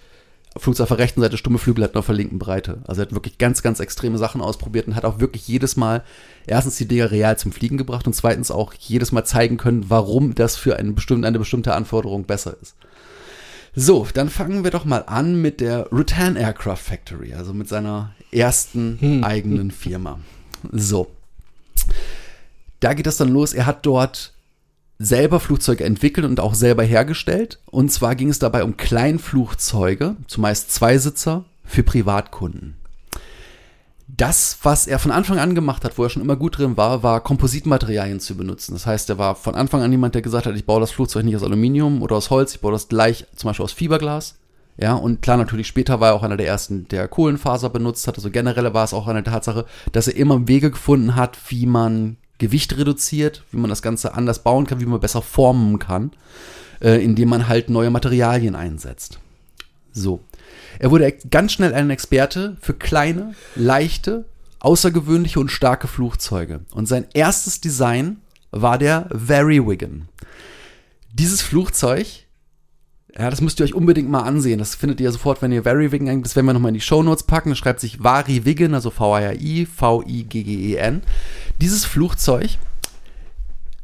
[0.57, 2.79] Flugzeug auf der rechten Seite stumme Flügel hat und auf der linken Breite.
[2.87, 6.03] Also er hat wirklich ganz, ganz extreme Sachen ausprobiert und hat auch wirklich jedes Mal
[6.47, 10.35] erstens die Dinger real zum Fliegen gebracht und zweitens auch jedes Mal zeigen können, warum
[10.35, 12.75] das für eine bestimmte, eine bestimmte Anforderung besser ist.
[13.77, 18.13] So, dann fangen wir doch mal an mit der Rutan Aircraft Factory, also mit seiner
[18.33, 19.25] ersten hm.
[19.25, 20.19] eigenen Firma.
[20.73, 21.07] So
[22.81, 23.53] da geht das dann los.
[23.53, 24.33] Er hat dort
[24.99, 27.59] selber Flugzeuge entwickelt und auch selber hergestellt.
[27.67, 32.77] Und zwar ging es dabei um Kleinflugzeuge, zumeist Zweisitzer, für Privatkunden.
[34.09, 37.03] Das, was er von Anfang an gemacht hat, wo er schon immer gut drin war,
[37.03, 38.75] war Kompositmaterialien zu benutzen.
[38.75, 41.25] Das heißt, er war von Anfang an jemand, der gesagt hat, ich baue das Flugzeug
[41.25, 44.35] nicht aus Aluminium oder aus Holz, ich baue das gleich zum Beispiel aus Fiberglas.
[44.77, 48.17] Ja, und klar, natürlich später war er auch einer der ersten, der Kohlenfaser benutzt hat.
[48.17, 52.17] Also generell war es auch eine Tatsache, dass er immer Wege gefunden hat, wie man
[52.41, 56.11] Gewicht reduziert, wie man das Ganze anders bauen kann, wie man besser formen kann,
[56.81, 59.21] äh, indem man halt neue Materialien einsetzt.
[59.93, 60.21] So.
[60.79, 64.25] Er wurde ganz schnell ein Experte für kleine, leichte,
[64.61, 66.61] außergewöhnliche und starke Flugzeuge.
[66.73, 70.09] Und sein erstes Design war der Very Wigan.
[71.13, 72.07] Dieses Flugzeug
[73.19, 74.59] ja, das müsst ihr euch unbedingt mal ansehen.
[74.59, 76.27] Das findet ihr sofort, wenn ihr Very Wigan eingibt.
[76.27, 77.51] Das werden wir nochmal in die Show Notes packen.
[77.51, 81.03] Das schreibt sich Vari Wigan, also V-A-R-I, V-I-G-G-E-N.
[81.61, 82.59] Dieses Flugzeug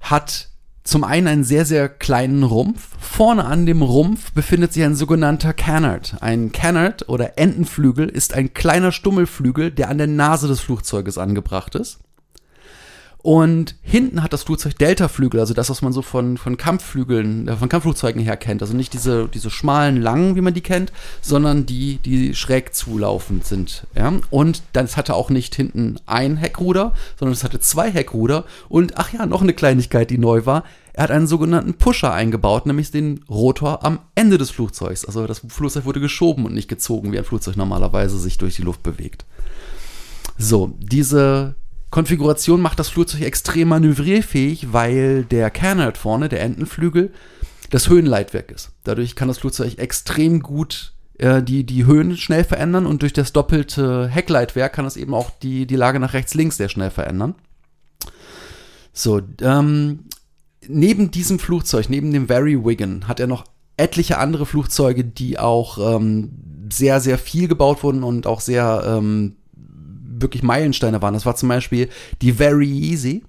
[0.01, 0.49] hat
[0.85, 2.91] zum einen einen sehr, sehr kleinen Rumpf.
[3.01, 6.17] Vorne an dem Rumpf befindet sich ein sogenannter Canard.
[6.21, 11.75] Ein Canard oder Entenflügel ist ein kleiner Stummelflügel, der an der Nase des Flugzeuges angebracht
[11.75, 11.99] ist.
[13.27, 17.57] Und hinten hat das Flugzeug Deltaflügel, also das, was man so von, von Kampfflügeln, äh,
[17.57, 18.63] von Kampfflugzeugen her kennt.
[18.63, 23.45] Also nicht diese, diese schmalen, langen, wie man die kennt, sondern die, die schräg zulaufend
[23.45, 23.89] sind.
[23.97, 24.13] Ja?
[24.31, 28.45] Und das hatte auch nicht hinten ein Heckruder, sondern es hatte zwei Heckruder.
[28.69, 30.63] Und ach ja, noch eine Kleinigkeit, die neu war.
[30.93, 35.05] Er hat einen sogenannten Pusher eingebaut, nämlich den Rotor am Ende des Flugzeugs.
[35.05, 38.63] Also das Flugzeug wurde geschoben und nicht gezogen, wie ein Flugzeug normalerweise sich durch die
[38.63, 39.25] Luft bewegt.
[40.39, 41.57] So, diese
[41.91, 47.13] Konfiguration macht das Flugzeug extrem manövrierfähig, weil der Canard vorne, der Entenflügel,
[47.71, 48.73] das Höhenleitwerk ist.
[48.85, 53.33] Dadurch kann das Flugzeug extrem gut äh, die, die Höhen schnell verändern und durch das
[53.33, 57.35] doppelte Heckleitwerk kann es eben auch die, die Lage nach rechts, links sehr schnell verändern.
[58.93, 60.05] So, ähm,
[60.67, 63.45] neben diesem Flugzeug, neben dem Very Wigan, hat er noch
[63.77, 66.31] etliche andere Flugzeuge, die auch ähm,
[66.73, 69.37] sehr, sehr viel gebaut wurden und auch sehr ähm,
[70.21, 71.15] wirklich Meilensteine waren.
[71.15, 71.89] Das war zum Beispiel
[72.23, 73.25] die Very Easy.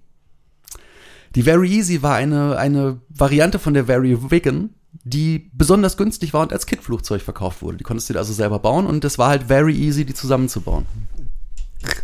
[1.36, 4.72] Die Very Easy war eine, eine Variante von der Very Wigan,
[5.04, 7.78] die besonders günstig war und als Kit-Flugzeug verkauft wurde.
[7.78, 10.86] Die konntest du dir also selber bauen und das war halt very easy, die zusammenzubauen.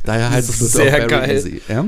[0.04, 1.36] Daher heißt es Sehr very geil.
[1.36, 1.62] easy.
[1.68, 1.86] Ja?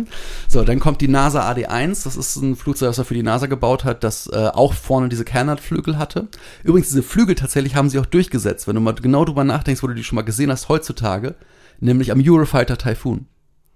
[0.48, 2.04] So, dann kommt die NASA AD1.
[2.04, 5.10] Das ist ein Flugzeug, das er für die NASA gebaut hat, das äh, auch vorne
[5.10, 6.28] diese Canard-Flügel hatte.
[6.64, 8.68] Übrigens, diese Flügel tatsächlich haben sie auch durchgesetzt.
[8.68, 11.36] Wenn du mal genau drüber nachdenkst, wo du die schon mal gesehen hast heutzutage,
[11.80, 13.28] nämlich am Eurofighter Typhoon.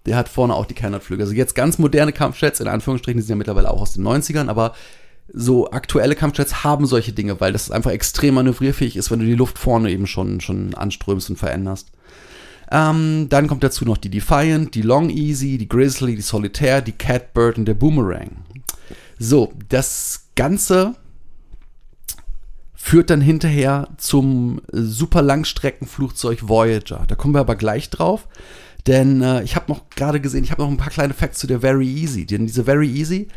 [0.05, 1.25] Der hat vorne auch die Kernradflügel.
[1.25, 4.47] Also jetzt ganz moderne Kampfjets, in Anführungsstrichen, die sind ja mittlerweile auch aus den 90ern,
[4.47, 4.73] aber
[5.31, 9.35] so aktuelle Kampfjets haben solche Dinge, weil das einfach extrem manövrierfähig ist, wenn du die
[9.35, 11.91] Luft vorne eben schon, schon anströmst und veränderst.
[12.71, 16.91] Ähm, dann kommt dazu noch die Defiant, die Long Easy, die Grizzly, die Solitaire, die
[16.91, 18.43] Catbird und der Boomerang.
[19.17, 20.95] So, das Ganze
[22.81, 27.03] führt dann hinterher zum super Langstreckenflugzeug Voyager.
[27.07, 28.27] Da kommen wir aber gleich drauf.
[28.87, 31.45] Denn äh, ich habe noch gerade gesehen, ich habe noch ein paar kleine Facts zu
[31.45, 32.25] der Very Easy.
[32.25, 33.27] Denn diese Very Easy,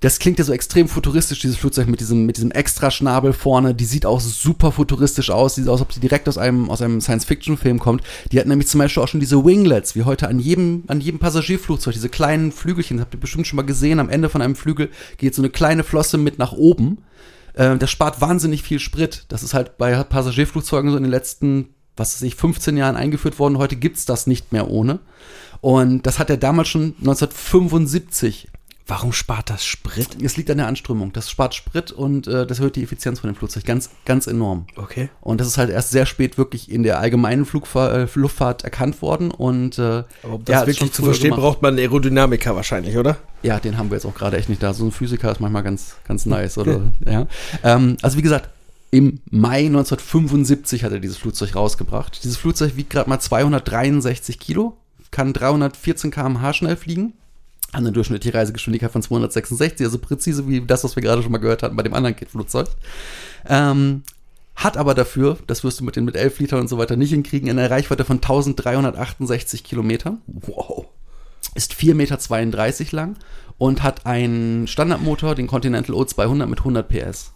[0.00, 3.76] das klingt ja so extrem futuristisch, dieses Flugzeug mit diesem, mit diesem extra Schnabel vorne.
[3.76, 5.54] Die sieht auch super futuristisch aus.
[5.54, 8.02] Sieht aus, als ob sie direkt aus einem, aus einem Science-Fiction-Film kommt.
[8.32, 11.20] Die hat nämlich zum Beispiel auch schon diese Winglets, wie heute an jedem, an jedem
[11.20, 13.00] Passagierflugzeug, diese kleinen Flügelchen.
[13.00, 14.00] Habt ihr bestimmt schon mal gesehen.
[14.00, 16.98] Am Ende von einem Flügel geht so eine kleine Flosse mit nach oben.
[17.54, 19.24] Äh, das spart wahnsinnig viel Sprit.
[19.28, 23.38] Das ist halt bei Passagierflugzeugen so in den letzten, was weiß ich, 15 Jahren eingeführt
[23.38, 23.58] worden.
[23.58, 25.00] Heute gibt's das nicht mehr ohne.
[25.60, 28.48] Und das hat er damals schon 1975
[28.86, 30.22] Warum spart das Sprit?
[30.22, 31.10] Es liegt an der Anströmung.
[31.14, 34.66] Das spart Sprit und äh, das erhöht die Effizienz von dem Flugzeug ganz, ganz enorm.
[34.76, 35.08] Okay.
[35.22, 39.00] Und das ist halt erst sehr spät wirklich in der allgemeinen Flugfahr äh, Luftfahrt erkannt
[39.00, 39.30] worden.
[39.30, 41.40] Und äh, Aber um das wirklich zu verstehen, gemacht.
[41.40, 43.16] braucht man einen Aerodynamiker wahrscheinlich, oder?
[43.42, 44.74] Ja, den haben wir jetzt auch gerade echt nicht da.
[44.74, 46.92] So ein Physiker ist manchmal ganz, ganz nice, oder?
[47.06, 47.26] ja.
[47.62, 48.50] Ähm, also wie gesagt,
[48.90, 52.22] im Mai 1975 hat er dieses Flugzeug rausgebracht.
[52.22, 54.76] Dieses Flugzeug wiegt gerade mal 263 Kilo,
[55.10, 57.14] kann 314 km/h schnell fliegen
[57.74, 61.62] eine durchschnittliche Reisegeschwindigkeit von 266, also präzise wie das, was wir gerade schon mal gehört
[61.62, 62.68] hatten bei dem anderen Kit-Flugzeug.
[63.48, 64.02] Ähm,
[64.56, 67.10] hat aber dafür, das wirst du mit den mit 11 Litern und so weiter nicht
[67.10, 70.22] hinkriegen, eine Reichweite von 1368 Kilometern.
[70.26, 70.86] Wow.
[71.54, 73.16] Ist 4,32 Meter lang
[73.58, 77.32] und hat einen Standardmotor, den Continental O200 mit 100 PS.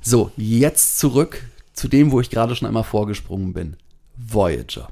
[0.00, 3.76] So, jetzt zurück zu dem, wo ich gerade schon einmal vorgesprungen bin.
[4.16, 4.88] Voyager.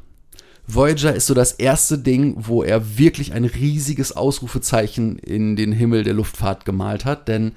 [0.71, 6.05] Voyager ist so das erste Ding, wo er wirklich ein riesiges Ausrufezeichen in den Himmel
[6.05, 7.53] der Luftfahrt gemalt hat, denn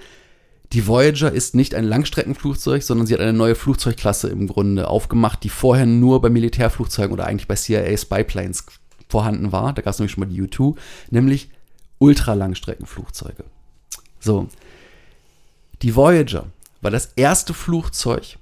[0.71, 5.43] die Voyager ist nicht ein Langstreckenflugzeug, sondern sie hat eine neue Flugzeugklasse im Grunde aufgemacht,
[5.43, 8.63] die vorher nur bei Militärflugzeugen oder eigentlich bei CIA Spyplanes
[9.09, 9.73] vorhanden war.
[9.73, 10.77] Da gab es nämlich schon mal die U2,
[11.09, 11.49] nämlich
[11.99, 13.43] Ultralangstreckenflugzeuge.
[14.21, 14.47] So.
[15.81, 16.45] Die Voyager
[16.81, 18.37] war das erste Flugzeug,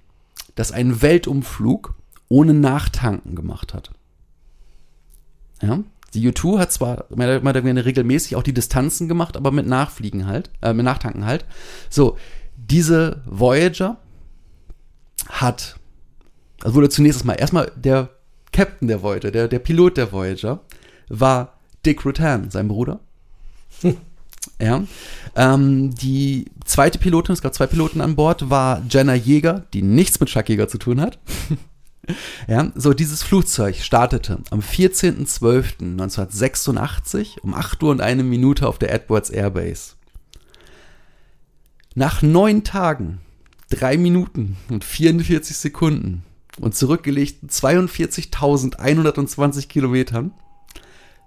[0.54, 1.96] das einen Weltumflug
[2.28, 3.92] ohne Nachtanken gemacht hat.
[5.62, 5.80] Ja?
[6.14, 10.26] Die U2 hat zwar mehr oder weniger regelmäßig auch die Distanzen gemacht, aber mit Nachfliegen
[10.26, 11.46] halt, äh, mit Nachtanken halt.
[11.90, 12.18] So,
[12.56, 13.98] diese Voyager
[15.28, 15.80] hat
[16.62, 18.10] also wurde zunächst mal erstmal der
[18.52, 20.62] Captain der Voyager, der, der Pilot der Voyager,
[21.08, 23.00] war Dick Rutan, sein Bruder.
[23.82, 23.98] Hm.
[24.60, 24.84] Ja.
[25.36, 30.20] Ähm, die zweite Pilotin, es gab zwei Piloten an Bord, war Jenna Jäger, die nichts
[30.20, 31.20] mit Chuck Jäger zu tun hat.
[32.48, 38.94] ja, so dieses Flugzeug startete am 14.12.1986 um 8 Uhr und eine Minute auf der
[38.94, 39.94] Edwards Airbase.
[41.96, 43.20] Nach neun Tagen,
[43.70, 46.24] drei Minuten und 44 Sekunden
[46.60, 50.34] und zurückgelegten 42.120 Kilometern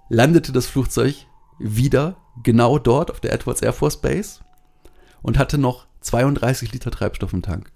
[0.09, 1.15] landete das Flugzeug
[1.59, 4.39] wieder genau dort auf der Edwards Air Force Base
[5.21, 7.72] und hatte noch 32 Liter Treibstoff im Tank.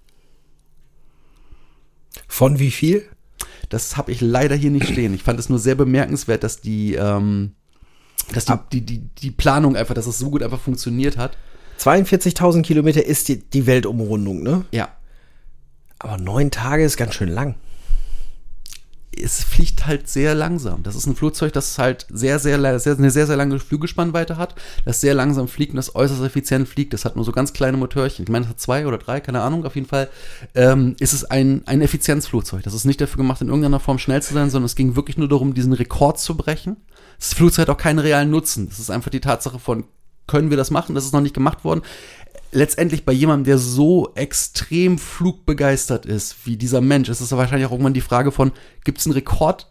[2.26, 3.04] Von wie viel?
[3.68, 5.14] Das habe ich leider hier nicht stehen.
[5.14, 7.52] Ich fand es nur sehr bemerkenswert, dass die, ähm,
[8.32, 11.36] dass die, die, die, die Planung einfach, dass es so gut einfach funktioniert hat.
[11.80, 14.64] 42.000 Kilometer ist die, die Weltumrundung, ne?
[14.72, 14.88] Ja.
[15.98, 17.56] Aber neun Tage ist ganz schön lang
[19.22, 20.82] es fliegt halt sehr langsam.
[20.82, 24.54] Das ist ein Flugzeug, das halt sehr, sehr, sehr, eine sehr, sehr lange Flügelspannweite hat,
[24.84, 26.92] das sehr langsam fliegt und das äußerst effizient fliegt.
[26.92, 28.24] Das hat nur so ganz kleine Motörchen.
[28.24, 29.64] Ich meine, das hat zwei oder drei, keine Ahnung.
[29.64, 30.08] Auf jeden Fall
[30.54, 32.62] ähm, ist es ein, ein Effizienzflugzeug.
[32.62, 35.18] Das ist nicht dafür gemacht, in irgendeiner Form schnell zu sein, sondern es ging wirklich
[35.18, 36.76] nur darum, diesen Rekord zu brechen.
[37.18, 38.68] Das Flugzeug hat auch keinen realen Nutzen.
[38.68, 39.84] Das ist einfach die Tatsache von,
[40.26, 40.94] können wir das machen?
[40.94, 41.82] Das ist noch nicht gemacht worden
[42.52, 47.72] letztendlich bei jemandem, der so extrem flugbegeistert ist wie dieser Mensch, ist es wahrscheinlich auch
[47.72, 48.52] irgendwann die Frage von,
[48.84, 49.68] gibt es einen Rekord,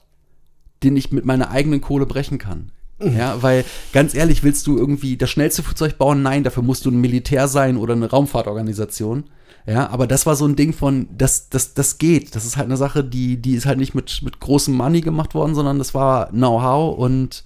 [0.83, 2.71] den ich mit meiner eigenen Kohle brechen kann?
[2.99, 3.17] Mhm.
[3.17, 6.21] Ja, weil ganz ehrlich, willst du irgendwie das schnellste Flugzeug bauen?
[6.21, 9.25] Nein, dafür musst du ein Militär sein oder eine Raumfahrtorganisation.
[9.65, 12.35] Ja, aber das war so ein Ding von, das, das, das geht.
[12.35, 15.35] Das ist halt eine Sache, die, die ist halt nicht mit, mit großem Money gemacht
[15.35, 17.43] worden, sondern das war Know-how und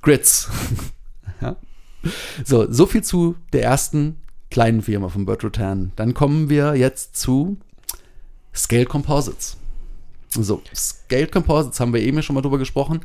[0.00, 0.48] Grits.
[1.40, 1.56] ja.
[2.44, 4.16] So, so viel zu der ersten
[4.50, 5.92] kleinen Firma von Bert Rutan.
[5.96, 7.56] Dann kommen wir jetzt zu
[8.54, 9.56] Scale Composites.
[10.30, 13.00] So, Scale Composites haben wir eben schon mal drüber gesprochen,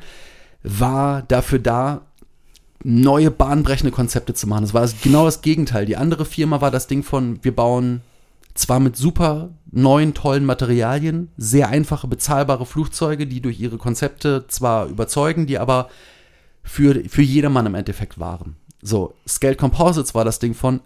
[0.64, 2.02] war dafür da,
[2.84, 4.64] neue bahnbrechende Konzepte zu machen.
[4.64, 5.88] Das war genau das Gegenteil.
[5.88, 8.02] Die andere Firma war das Ding von, wir bauen
[8.54, 14.86] zwar mit super neuen, tollen Materialien, sehr einfache, bezahlbare Flugzeuge, die durch ihre Konzepte zwar
[14.86, 15.90] überzeugen, die aber
[16.64, 18.56] für, für jedermann im Endeffekt waren.
[18.82, 20.80] So, Scale Composites war das Ding von,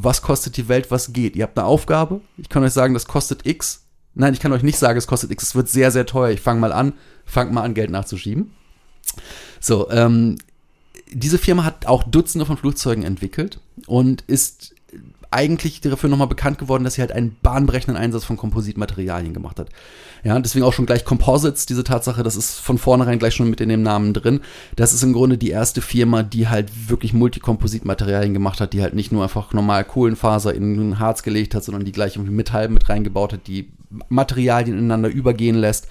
[0.00, 1.34] was kostet die Welt, was geht.
[1.34, 3.84] Ihr habt eine Aufgabe, ich kann euch sagen, das kostet X.
[4.14, 6.30] Nein, ich kann euch nicht sagen, es kostet X, es wird sehr, sehr teuer.
[6.30, 6.94] Ich fange mal an,
[7.24, 8.52] fangt mal an, Geld nachzuschieben.
[9.60, 10.38] So, ähm,
[11.10, 14.74] diese Firma hat auch Dutzende von Flugzeugen entwickelt und ist
[15.30, 19.68] eigentlich dafür nochmal bekannt geworden, dass sie halt einen bahnbrechenden Einsatz von Kompositmaterialien gemacht hat.
[20.24, 23.60] Ja, deswegen auch schon gleich Composites, diese Tatsache, das ist von vornherein gleich schon mit
[23.60, 24.40] in dem Namen drin.
[24.74, 28.94] Das ist im Grunde die erste Firma, die halt wirklich Multikompositmaterialien gemacht hat, die halt
[28.94, 32.88] nicht nur einfach normal Kohlenfaser in Harz gelegt hat, sondern die gleich irgendwie Metall mit
[32.88, 33.70] reingebaut hat, die
[34.08, 35.88] Materialien ineinander übergehen lässt,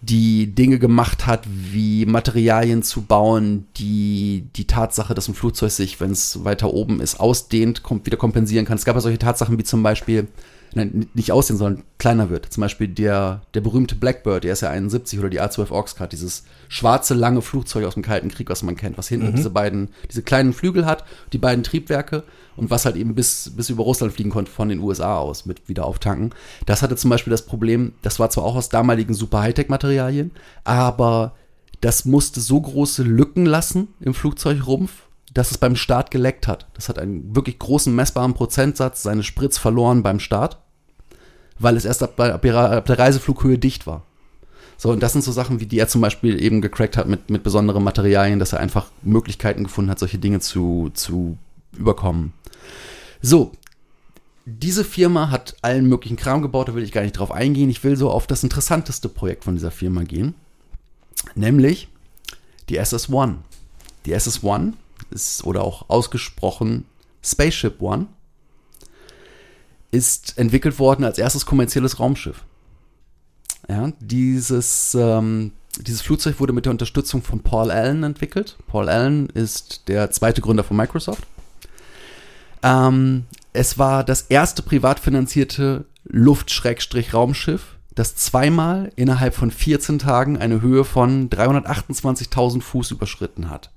[0.00, 6.00] die Dinge gemacht hat, wie Materialien zu bauen, die die Tatsache, dass ein Flugzeug sich,
[6.00, 8.76] wenn es weiter oben ist, ausdehnt, kommt, wieder kompensieren kann.
[8.76, 10.28] Es gab ja solche Tatsachen wie zum Beispiel,
[10.74, 12.52] nein, nicht aussehen, sondern kleiner wird.
[12.52, 16.44] Zum Beispiel der, der berühmte Blackbird, der ist ja 71 oder die A-12 Oxcart, dieses
[16.68, 19.36] schwarze, lange Flugzeug aus dem Kalten Krieg, was man kennt, was hinten mhm.
[19.36, 22.24] diese beiden, diese kleinen Flügel hat, die beiden Triebwerke
[22.56, 25.68] und was halt eben bis, bis über Russland fliegen konnte von den USA aus mit
[25.68, 26.30] wieder auftanken.
[26.66, 30.32] Das hatte zum Beispiel das Problem, das war zwar auch aus damaligen super Hightech-Materialien,
[30.64, 31.34] aber
[31.80, 36.66] das musste so große Lücken lassen im Flugzeugrumpf, dass es beim Start geleckt hat.
[36.74, 40.58] Das hat einen wirklich großen messbaren Prozentsatz seines Spritz verloren beim Start,
[41.58, 44.04] weil es erst ab, ab, ab der Reiseflughöhe dicht war.
[44.76, 47.30] So, und das sind so Sachen, wie die er zum Beispiel eben gecrackt hat mit,
[47.30, 51.36] mit besonderen Materialien, dass er einfach Möglichkeiten gefunden hat, solche Dinge zu, zu
[51.76, 52.32] überkommen.
[53.20, 53.52] So,
[54.46, 57.68] diese Firma hat allen möglichen Kram gebaut, da will ich gar nicht drauf eingehen.
[57.68, 60.34] Ich will so auf das interessanteste Projekt von dieser Firma gehen,
[61.34, 61.88] nämlich
[62.68, 63.34] die SS-1.
[64.06, 64.74] Die SS-1
[65.10, 66.84] ist oder auch ausgesprochen
[67.22, 68.06] Spaceship One,
[69.90, 72.44] ist entwickelt worden als erstes kommerzielles Raumschiff.
[73.68, 78.56] Ja, dieses, ähm, dieses Flugzeug wurde mit der Unterstützung von Paul Allen entwickelt.
[78.66, 81.26] Paul Allen ist der zweite Gründer von Microsoft.
[82.62, 90.62] Ähm, es war das erste privat finanzierte Luft-Raumschiff, das zweimal innerhalb von 14 Tagen eine
[90.62, 93.70] Höhe von 328.000 Fuß überschritten hat.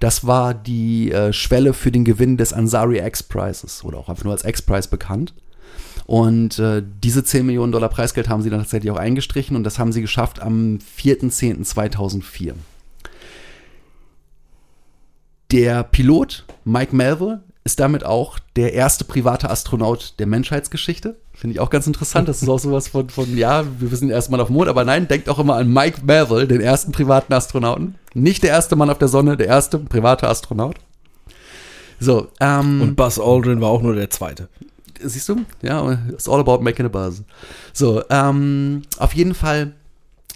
[0.00, 4.32] Das war die äh, Schwelle für den Gewinn des Ansari X-Prizes oder auch einfach nur
[4.32, 5.34] als X-Prize bekannt.
[6.06, 9.78] Und äh, diese 10 Millionen Dollar Preisgeld haben sie dann tatsächlich auch eingestrichen und das
[9.78, 12.54] haben sie geschafft am 4.10.2004.
[15.52, 21.16] Der Pilot Mike Melville ist damit auch der erste private Astronaut der Menschheitsgeschichte.
[21.32, 22.28] Finde ich auch ganz interessant.
[22.28, 25.06] Das ist auch sowas von, von ja, wir sind erstmal auf dem Mond, aber nein,
[25.06, 27.94] denkt auch immer an Mike Melville, den ersten privaten Astronauten.
[28.14, 30.76] Nicht der erste Mann auf der Sonne, der erste private Astronaut.
[32.00, 34.48] So, ähm, Und Buzz Aldrin war auch nur der zweite.
[35.00, 35.44] siehst du?
[35.62, 37.22] Ja, it's all about making a buzz.
[37.72, 39.72] So, ähm, auf jeden Fall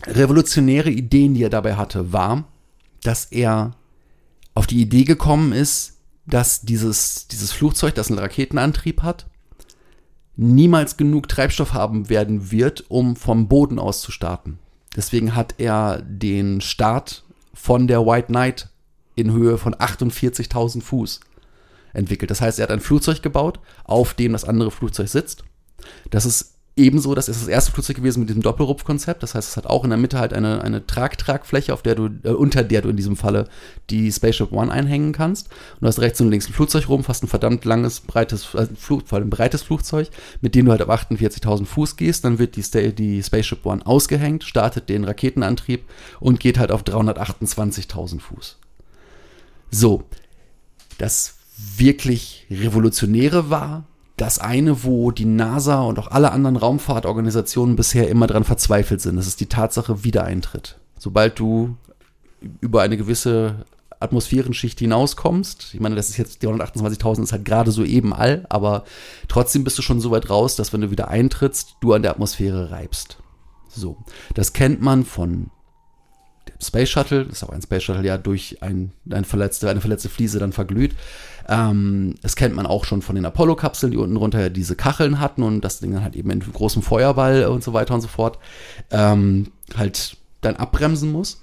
[0.07, 2.45] revolutionäre Ideen, die er dabei hatte, war,
[3.03, 3.73] dass er
[4.55, 5.96] auf die Idee gekommen ist,
[6.27, 9.27] dass dieses, dieses Flugzeug, das einen Raketenantrieb hat,
[10.37, 14.59] niemals genug Treibstoff haben werden wird, um vom Boden aus zu starten.
[14.95, 17.25] Deswegen hat er den Start
[17.55, 18.69] von der White Knight
[19.15, 21.21] in Höhe von 48.000 Fuß
[21.93, 22.31] entwickelt.
[22.31, 25.45] Das heißt, er hat ein Flugzeug gebaut, auf dem das andere Flugzeug sitzt.
[26.11, 29.23] Das ist ebenso, das ist das erste Flugzeug gewesen mit diesem Doppelrupfkonzept.
[29.23, 32.11] Das heißt, es hat auch in der Mitte halt eine, eine Trag-Tragfläche, auf der du,
[32.23, 33.49] äh, unter der du in diesem Falle
[33.89, 35.49] die Spaceship One einhängen kannst.
[35.49, 38.67] Und du hast rechts und links ein Flugzeug rum, fast ein verdammt langes, breites, äh,
[38.77, 40.11] Flug, vor allem breites Flugzeug,
[40.43, 42.25] mit dem du halt auf 48.000 Fuß gehst.
[42.25, 45.85] Dann wird die, die Spaceship One ausgehängt, startet den Raketenantrieb
[46.21, 48.59] und geht halt auf 328.000 Fuß.
[49.71, 50.05] So,
[50.99, 53.85] das wirklich Revolutionäre war,
[54.17, 59.17] das eine, wo die NASA und auch alle anderen Raumfahrtorganisationen bisher immer dran verzweifelt sind,
[59.17, 60.79] das ist die Tatsache Wiedereintritt.
[60.99, 61.77] Sobald du
[62.61, 63.67] über eine gewisse
[64.01, 68.47] Atmosphärenschicht hinauskommst, ich meine, das ist jetzt, die 128.000 ist halt gerade so eben all,
[68.49, 68.85] aber
[69.29, 72.13] trotzdem bist du schon so weit raus, dass wenn du wieder eintrittst, du an der
[72.13, 73.19] Atmosphäre reibst.
[73.69, 73.99] So,
[74.35, 75.51] das kennt man von
[76.49, 79.81] dem Space Shuttle, das ist auch ein Space Shuttle, ja durch ein, ein verletzte, eine
[79.81, 80.95] verletzte Fliese dann verglüht.
[81.49, 85.21] Ähm, das kennt man auch schon von den Apollo-Kapseln, die unten drunter ja diese Kacheln
[85.21, 88.09] hatten und das Ding dann halt eben in großem Feuerball und so weiter und so
[88.09, 88.39] fort
[88.91, 91.43] ähm, halt dann abbremsen muss.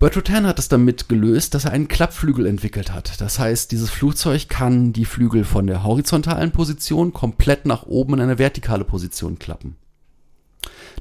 [0.00, 3.20] Bert Rutan hat es damit gelöst, dass er einen Klappflügel entwickelt hat.
[3.20, 8.20] Das heißt, dieses Flugzeug kann die Flügel von der horizontalen Position komplett nach oben in
[8.20, 9.76] eine vertikale Position klappen.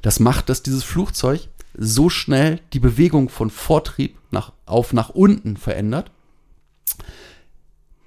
[0.01, 1.47] Das macht, dass dieses Flugzeug
[1.81, 6.11] so schnell die Bewegung von Vortrieb nach, auf nach unten verändert,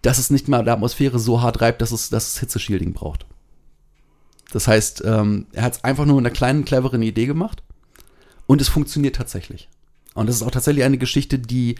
[0.02, 3.24] dass es nicht mal der Atmosphäre so hart reibt, dass es, dass es braucht.
[4.52, 7.62] Das heißt, ähm, er hat es einfach nur mit einer kleinen, cleveren Idee gemacht
[8.46, 9.70] und es funktioniert tatsächlich.
[10.14, 11.76] Und das ist auch tatsächlich eine Geschichte, die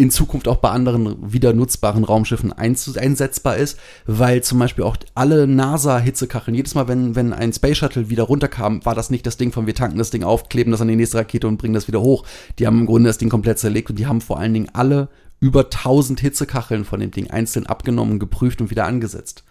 [0.00, 5.46] in Zukunft auch bei anderen wieder nutzbaren Raumschiffen einsetzbar ist, weil zum Beispiel auch alle
[5.46, 9.52] NASA-Hitzekacheln, jedes Mal, wenn, wenn ein Space Shuttle wieder runterkam, war das nicht das Ding
[9.52, 11.86] von wir tanken das Ding auf, kleben das an die nächste Rakete und bringen das
[11.86, 12.24] wieder hoch.
[12.58, 15.10] Die haben im Grunde das Ding komplett zerlegt und die haben vor allen Dingen alle
[15.38, 19.44] über 1000 Hitzekacheln von dem Ding einzeln abgenommen, geprüft und wieder angesetzt.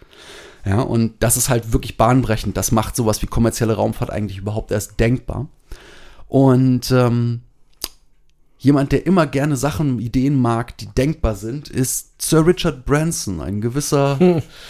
[0.64, 2.56] Ja, und das ist halt wirklich bahnbrechend.
[2.56, 5.48] Das macht sowas wie kommerzielle Raumfahrt eigentlich überhaupt erst denkbar.
[6.28, 7.42] Und ähm,
[8.60, 13.62] jemand, der immer gerne Sachen, Ideen mag, die denkbar sind, ist Sir Richard Branson, ein
[13.62, 14.18] gewisser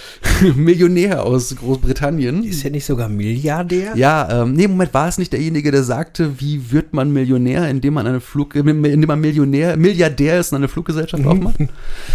[0.55, 2.45] Millionär aus Großbritannien.
[2.45, 3.97] Ist er nicht sogar Milliardär?
[3.97, 7.95] Ja, ähm, nee, Moment, war es nicht derjenige, der sagte, wie wird man Millionär, indem
[7.95, 11.57] man eine Flug, indem man Millionär, Milliardär ist und eine Fluggesellschaft aufmacht?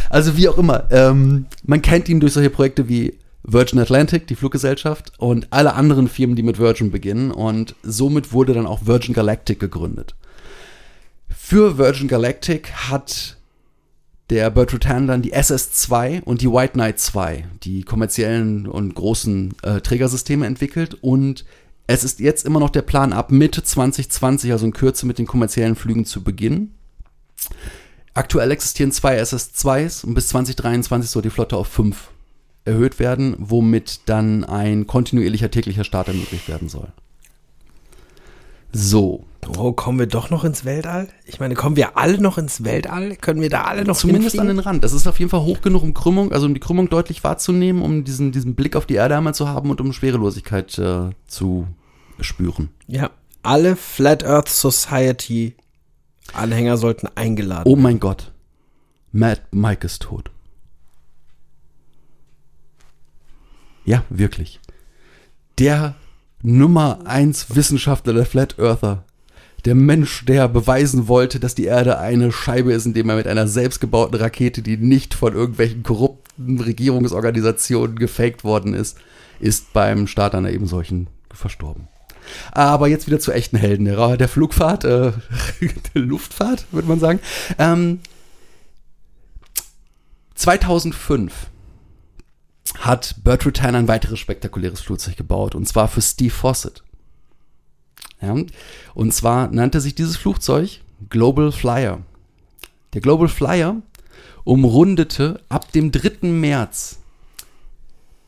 [0.10, 0.86] Also wie auch immer.
[0.92, 6.08] Ähm, man kennt ihn durch solche Projekte wie Virgin Atlantic, die Fluggesellschaft, und alle anderen
[6.08, 7.32] Firmen, die mit Virgin beginnen.
[7.32, 10.16] Und somit wurde dann auch Virgin Galactic gegründet.
[11.48, 13.38] Für Virgin Galactic hat
[14.32, 19.54] der Bert Rutan dann die SS-2 und die White Knight 2, die kommerziellen und großen
[19.62, 21.46] äh, Trägersysteme entwickelt und
[21.86, 25.28] es ist jetzt immer noch der Plan, ab Mitte 2020, also in Kürze mit den
[25.28, 26.74] kommerziellen Flügen zu beginnen.
[28.16, 32.10] Aktuell existieren zwei SS2s und bis 2023 soll die Flotte auf fünf
[32.64, 36.92] erhöht werden, womit dann ein kontinuierlicher täglicher Start ermöglicht werden soll.
[38.78, 39.26] So,
[39.58, 41.08] Oh, kommen wir doch noch ins Weltall?
[41.26, 43.16] Ich meine, kommen wir alle noch ins Weltall?
[43.16, 44.58] Können wir da alle noch Zumindest an hinfliegen?
[44.58, 44.84] den Rand.
[44.84, 47.82] Das ist auf jeden Fall hoch genug, um Krümmung, also um die Krümmung deutlich wahrzunehmen,
[47.84, 51.68] um diesen, diesen Blick auf die Erde einmal zu haben und um Schwerelosigkeit äh, zu
[52.20, 52.70] spüren.
[52.88, 53.12] Ja,
[53.44, 55.56] alle Flat Earth Society
[56.34, 58.34] Anhänger sollten eingeladen Oh mein Gott.
[59.12, 60.32] Matt Mike ist tot.
[63.86, 64.60] Ja, wirklich.
[65.60, 65.96] Der
[66.46, 69.04] Nummer eins Wissenschaftler der Flat Earther.
[69.66, 73.48] Der Mensch, der beweisen wollte, dass die Erde eine Scheibe ist, indem er mit einer
[73.48, 79.00] selbstgebauten Rakete, die nicht von irgendwelchen korrupten Regierungsorganisationen gefaked worden ist,
[79.40, 81.88] ist beim Start einer eben solchen verstorben.
[82.52, 85.14] Aber jetzt wieder zu echten Helden der, der Flugfahrt, äh,
[85.96, 87.20] der Luftfahrt, würde man sagen.
[87.58, 88.00] Ähm,
[90.36, 91.48] 2005
[92.86, 96.84] hat Bert Rutan ein weiteres spektakuläres Flugzeug gebaut, und zwar für Steve Fawcett.
[98.22, 98.36] Ja,
[98.94, 102.02] und zwar nannte sich dieses Flugzeug Global Flyer.
[102.94, 103.82] Der Global Flyer
[104.44, 106.28] umrundete ab dem 3.
[106.30, 107.00] März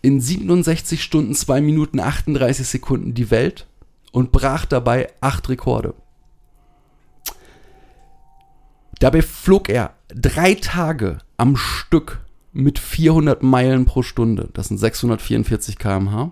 [0.02, 3.68] in 67 Stunden, 2 Minuten, 38 Sekunden die Welt
[4.12, 5.94] und brach dabei acht Rekorde.
[9.00, 12.22] Dabei flog er drei Tage am Stück
[12.58, 14.50] mit 400 Meilen pro Stunde.
[14.54, 16.32] Das sind 644 km/h.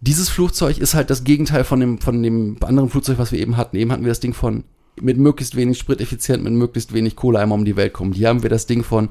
[0.00, 3.56] dieses Flugzeug ist halt das Gegenteil von dem, von dem anderen Flugzeug, was wir eben
[3.56, 3.76] hatten.
[3.76, 4.64] Eben hatten wir das Ding von
[5.00, 8.12] mit möglichst wenig Sprit effizient, mit möglichst wenig Kohle einmal um die Welt kommen.
[8.12, 9.08] Hier haben wir das Ding von,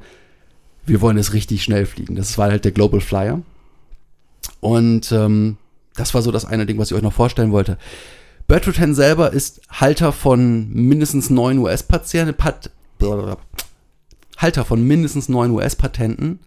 [0.89, 2.15] wir wollen es richtig schnell fliegen.
[2.15, 3.41] Das war halt der Global Flyer.
[4.59, 5.57] Und ähm,
[5.95, 7.77] das war so das eine Ding, was ich euch noch vorstellen wollte.
[8.47, 12.71] Bert Rutan selber ist Halter von mindestens neun US-Patenten, Pat
[14.37, 16.39] Halter von mindestens neun US-Patenten,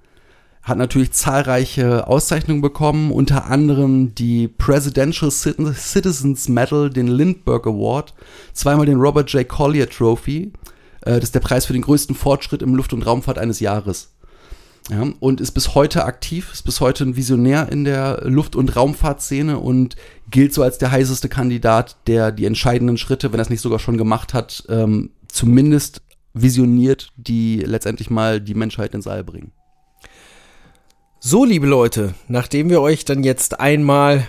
[0.63, 8.15] hat natürlich zahlreiche Auszeichnungen bekommen, unter anderem die Presidential Citizens Medal, den Lindbergh Award,
[8.53, 9.49] zweimal den Robert J.
[9.49, 10.53] Collier Trophy,
[11.03, 14.11] äh, das ist der Preis für den größten Fortschritt im Luft- und Raumfahrt eines Jahres.
[14.91, 18.75] Ja, und ist bis heute aktiv, ist bis heute ein Visionär in der Luft- und
[18.75, 19.97] Raumfahrtszene und
[20.31, 23.79] gilt so als der heißeste Kandidat, der die entscheidenden Schritte, wenn er es nicht sogar
[23.79, 26.03] schon gemacht hat, ähm, zumindest
[26.35, 29.53] visioniert, die letztendlich mal die Menschheit ins All bringen.
[31.21, 34.27] So, liebe Leute, nachdem wir euch dann jetzt einmal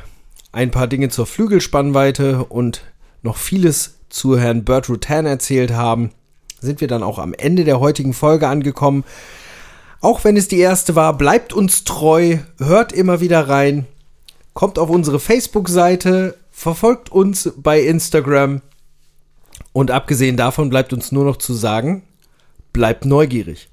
[0.52, 2.84] ein paar Dinge zur Flügelspannweite und
[3.24, 6.12] noch vieles zu Herrn Bert Rutan erzählt haben,
[6.62, 9.04] sind wir dann auch am Ende der heutigen Folge angekommen.
[10.04, 13.86] Auch wenn es die erste war, bleibt uns treu, hört immer wieder rein,
[14.54, 18.62] kommt auf unsere Facebook-Seite, verfolgt uns bei Instagram
[19.72, 22.04] und abgesehen davon bleibt uns nur noch zu sagen,
[22.74, 23.70] bleibt neugierig.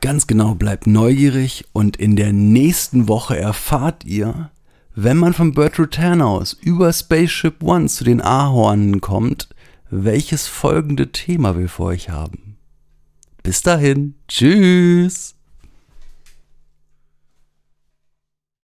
[0.00, 4.50] Ganz genau, bleibt neugierig und in der nächsten Woche erfahrt ihr,
[4.94, 9.50] wenn man von Bert Rutan aus über Spaceship One zu den Ahornen kommt,
[9.90, 12.56] welches folgende Thema wir für euch haben.
[13.42, 15.34] Bis dahin, tschüss!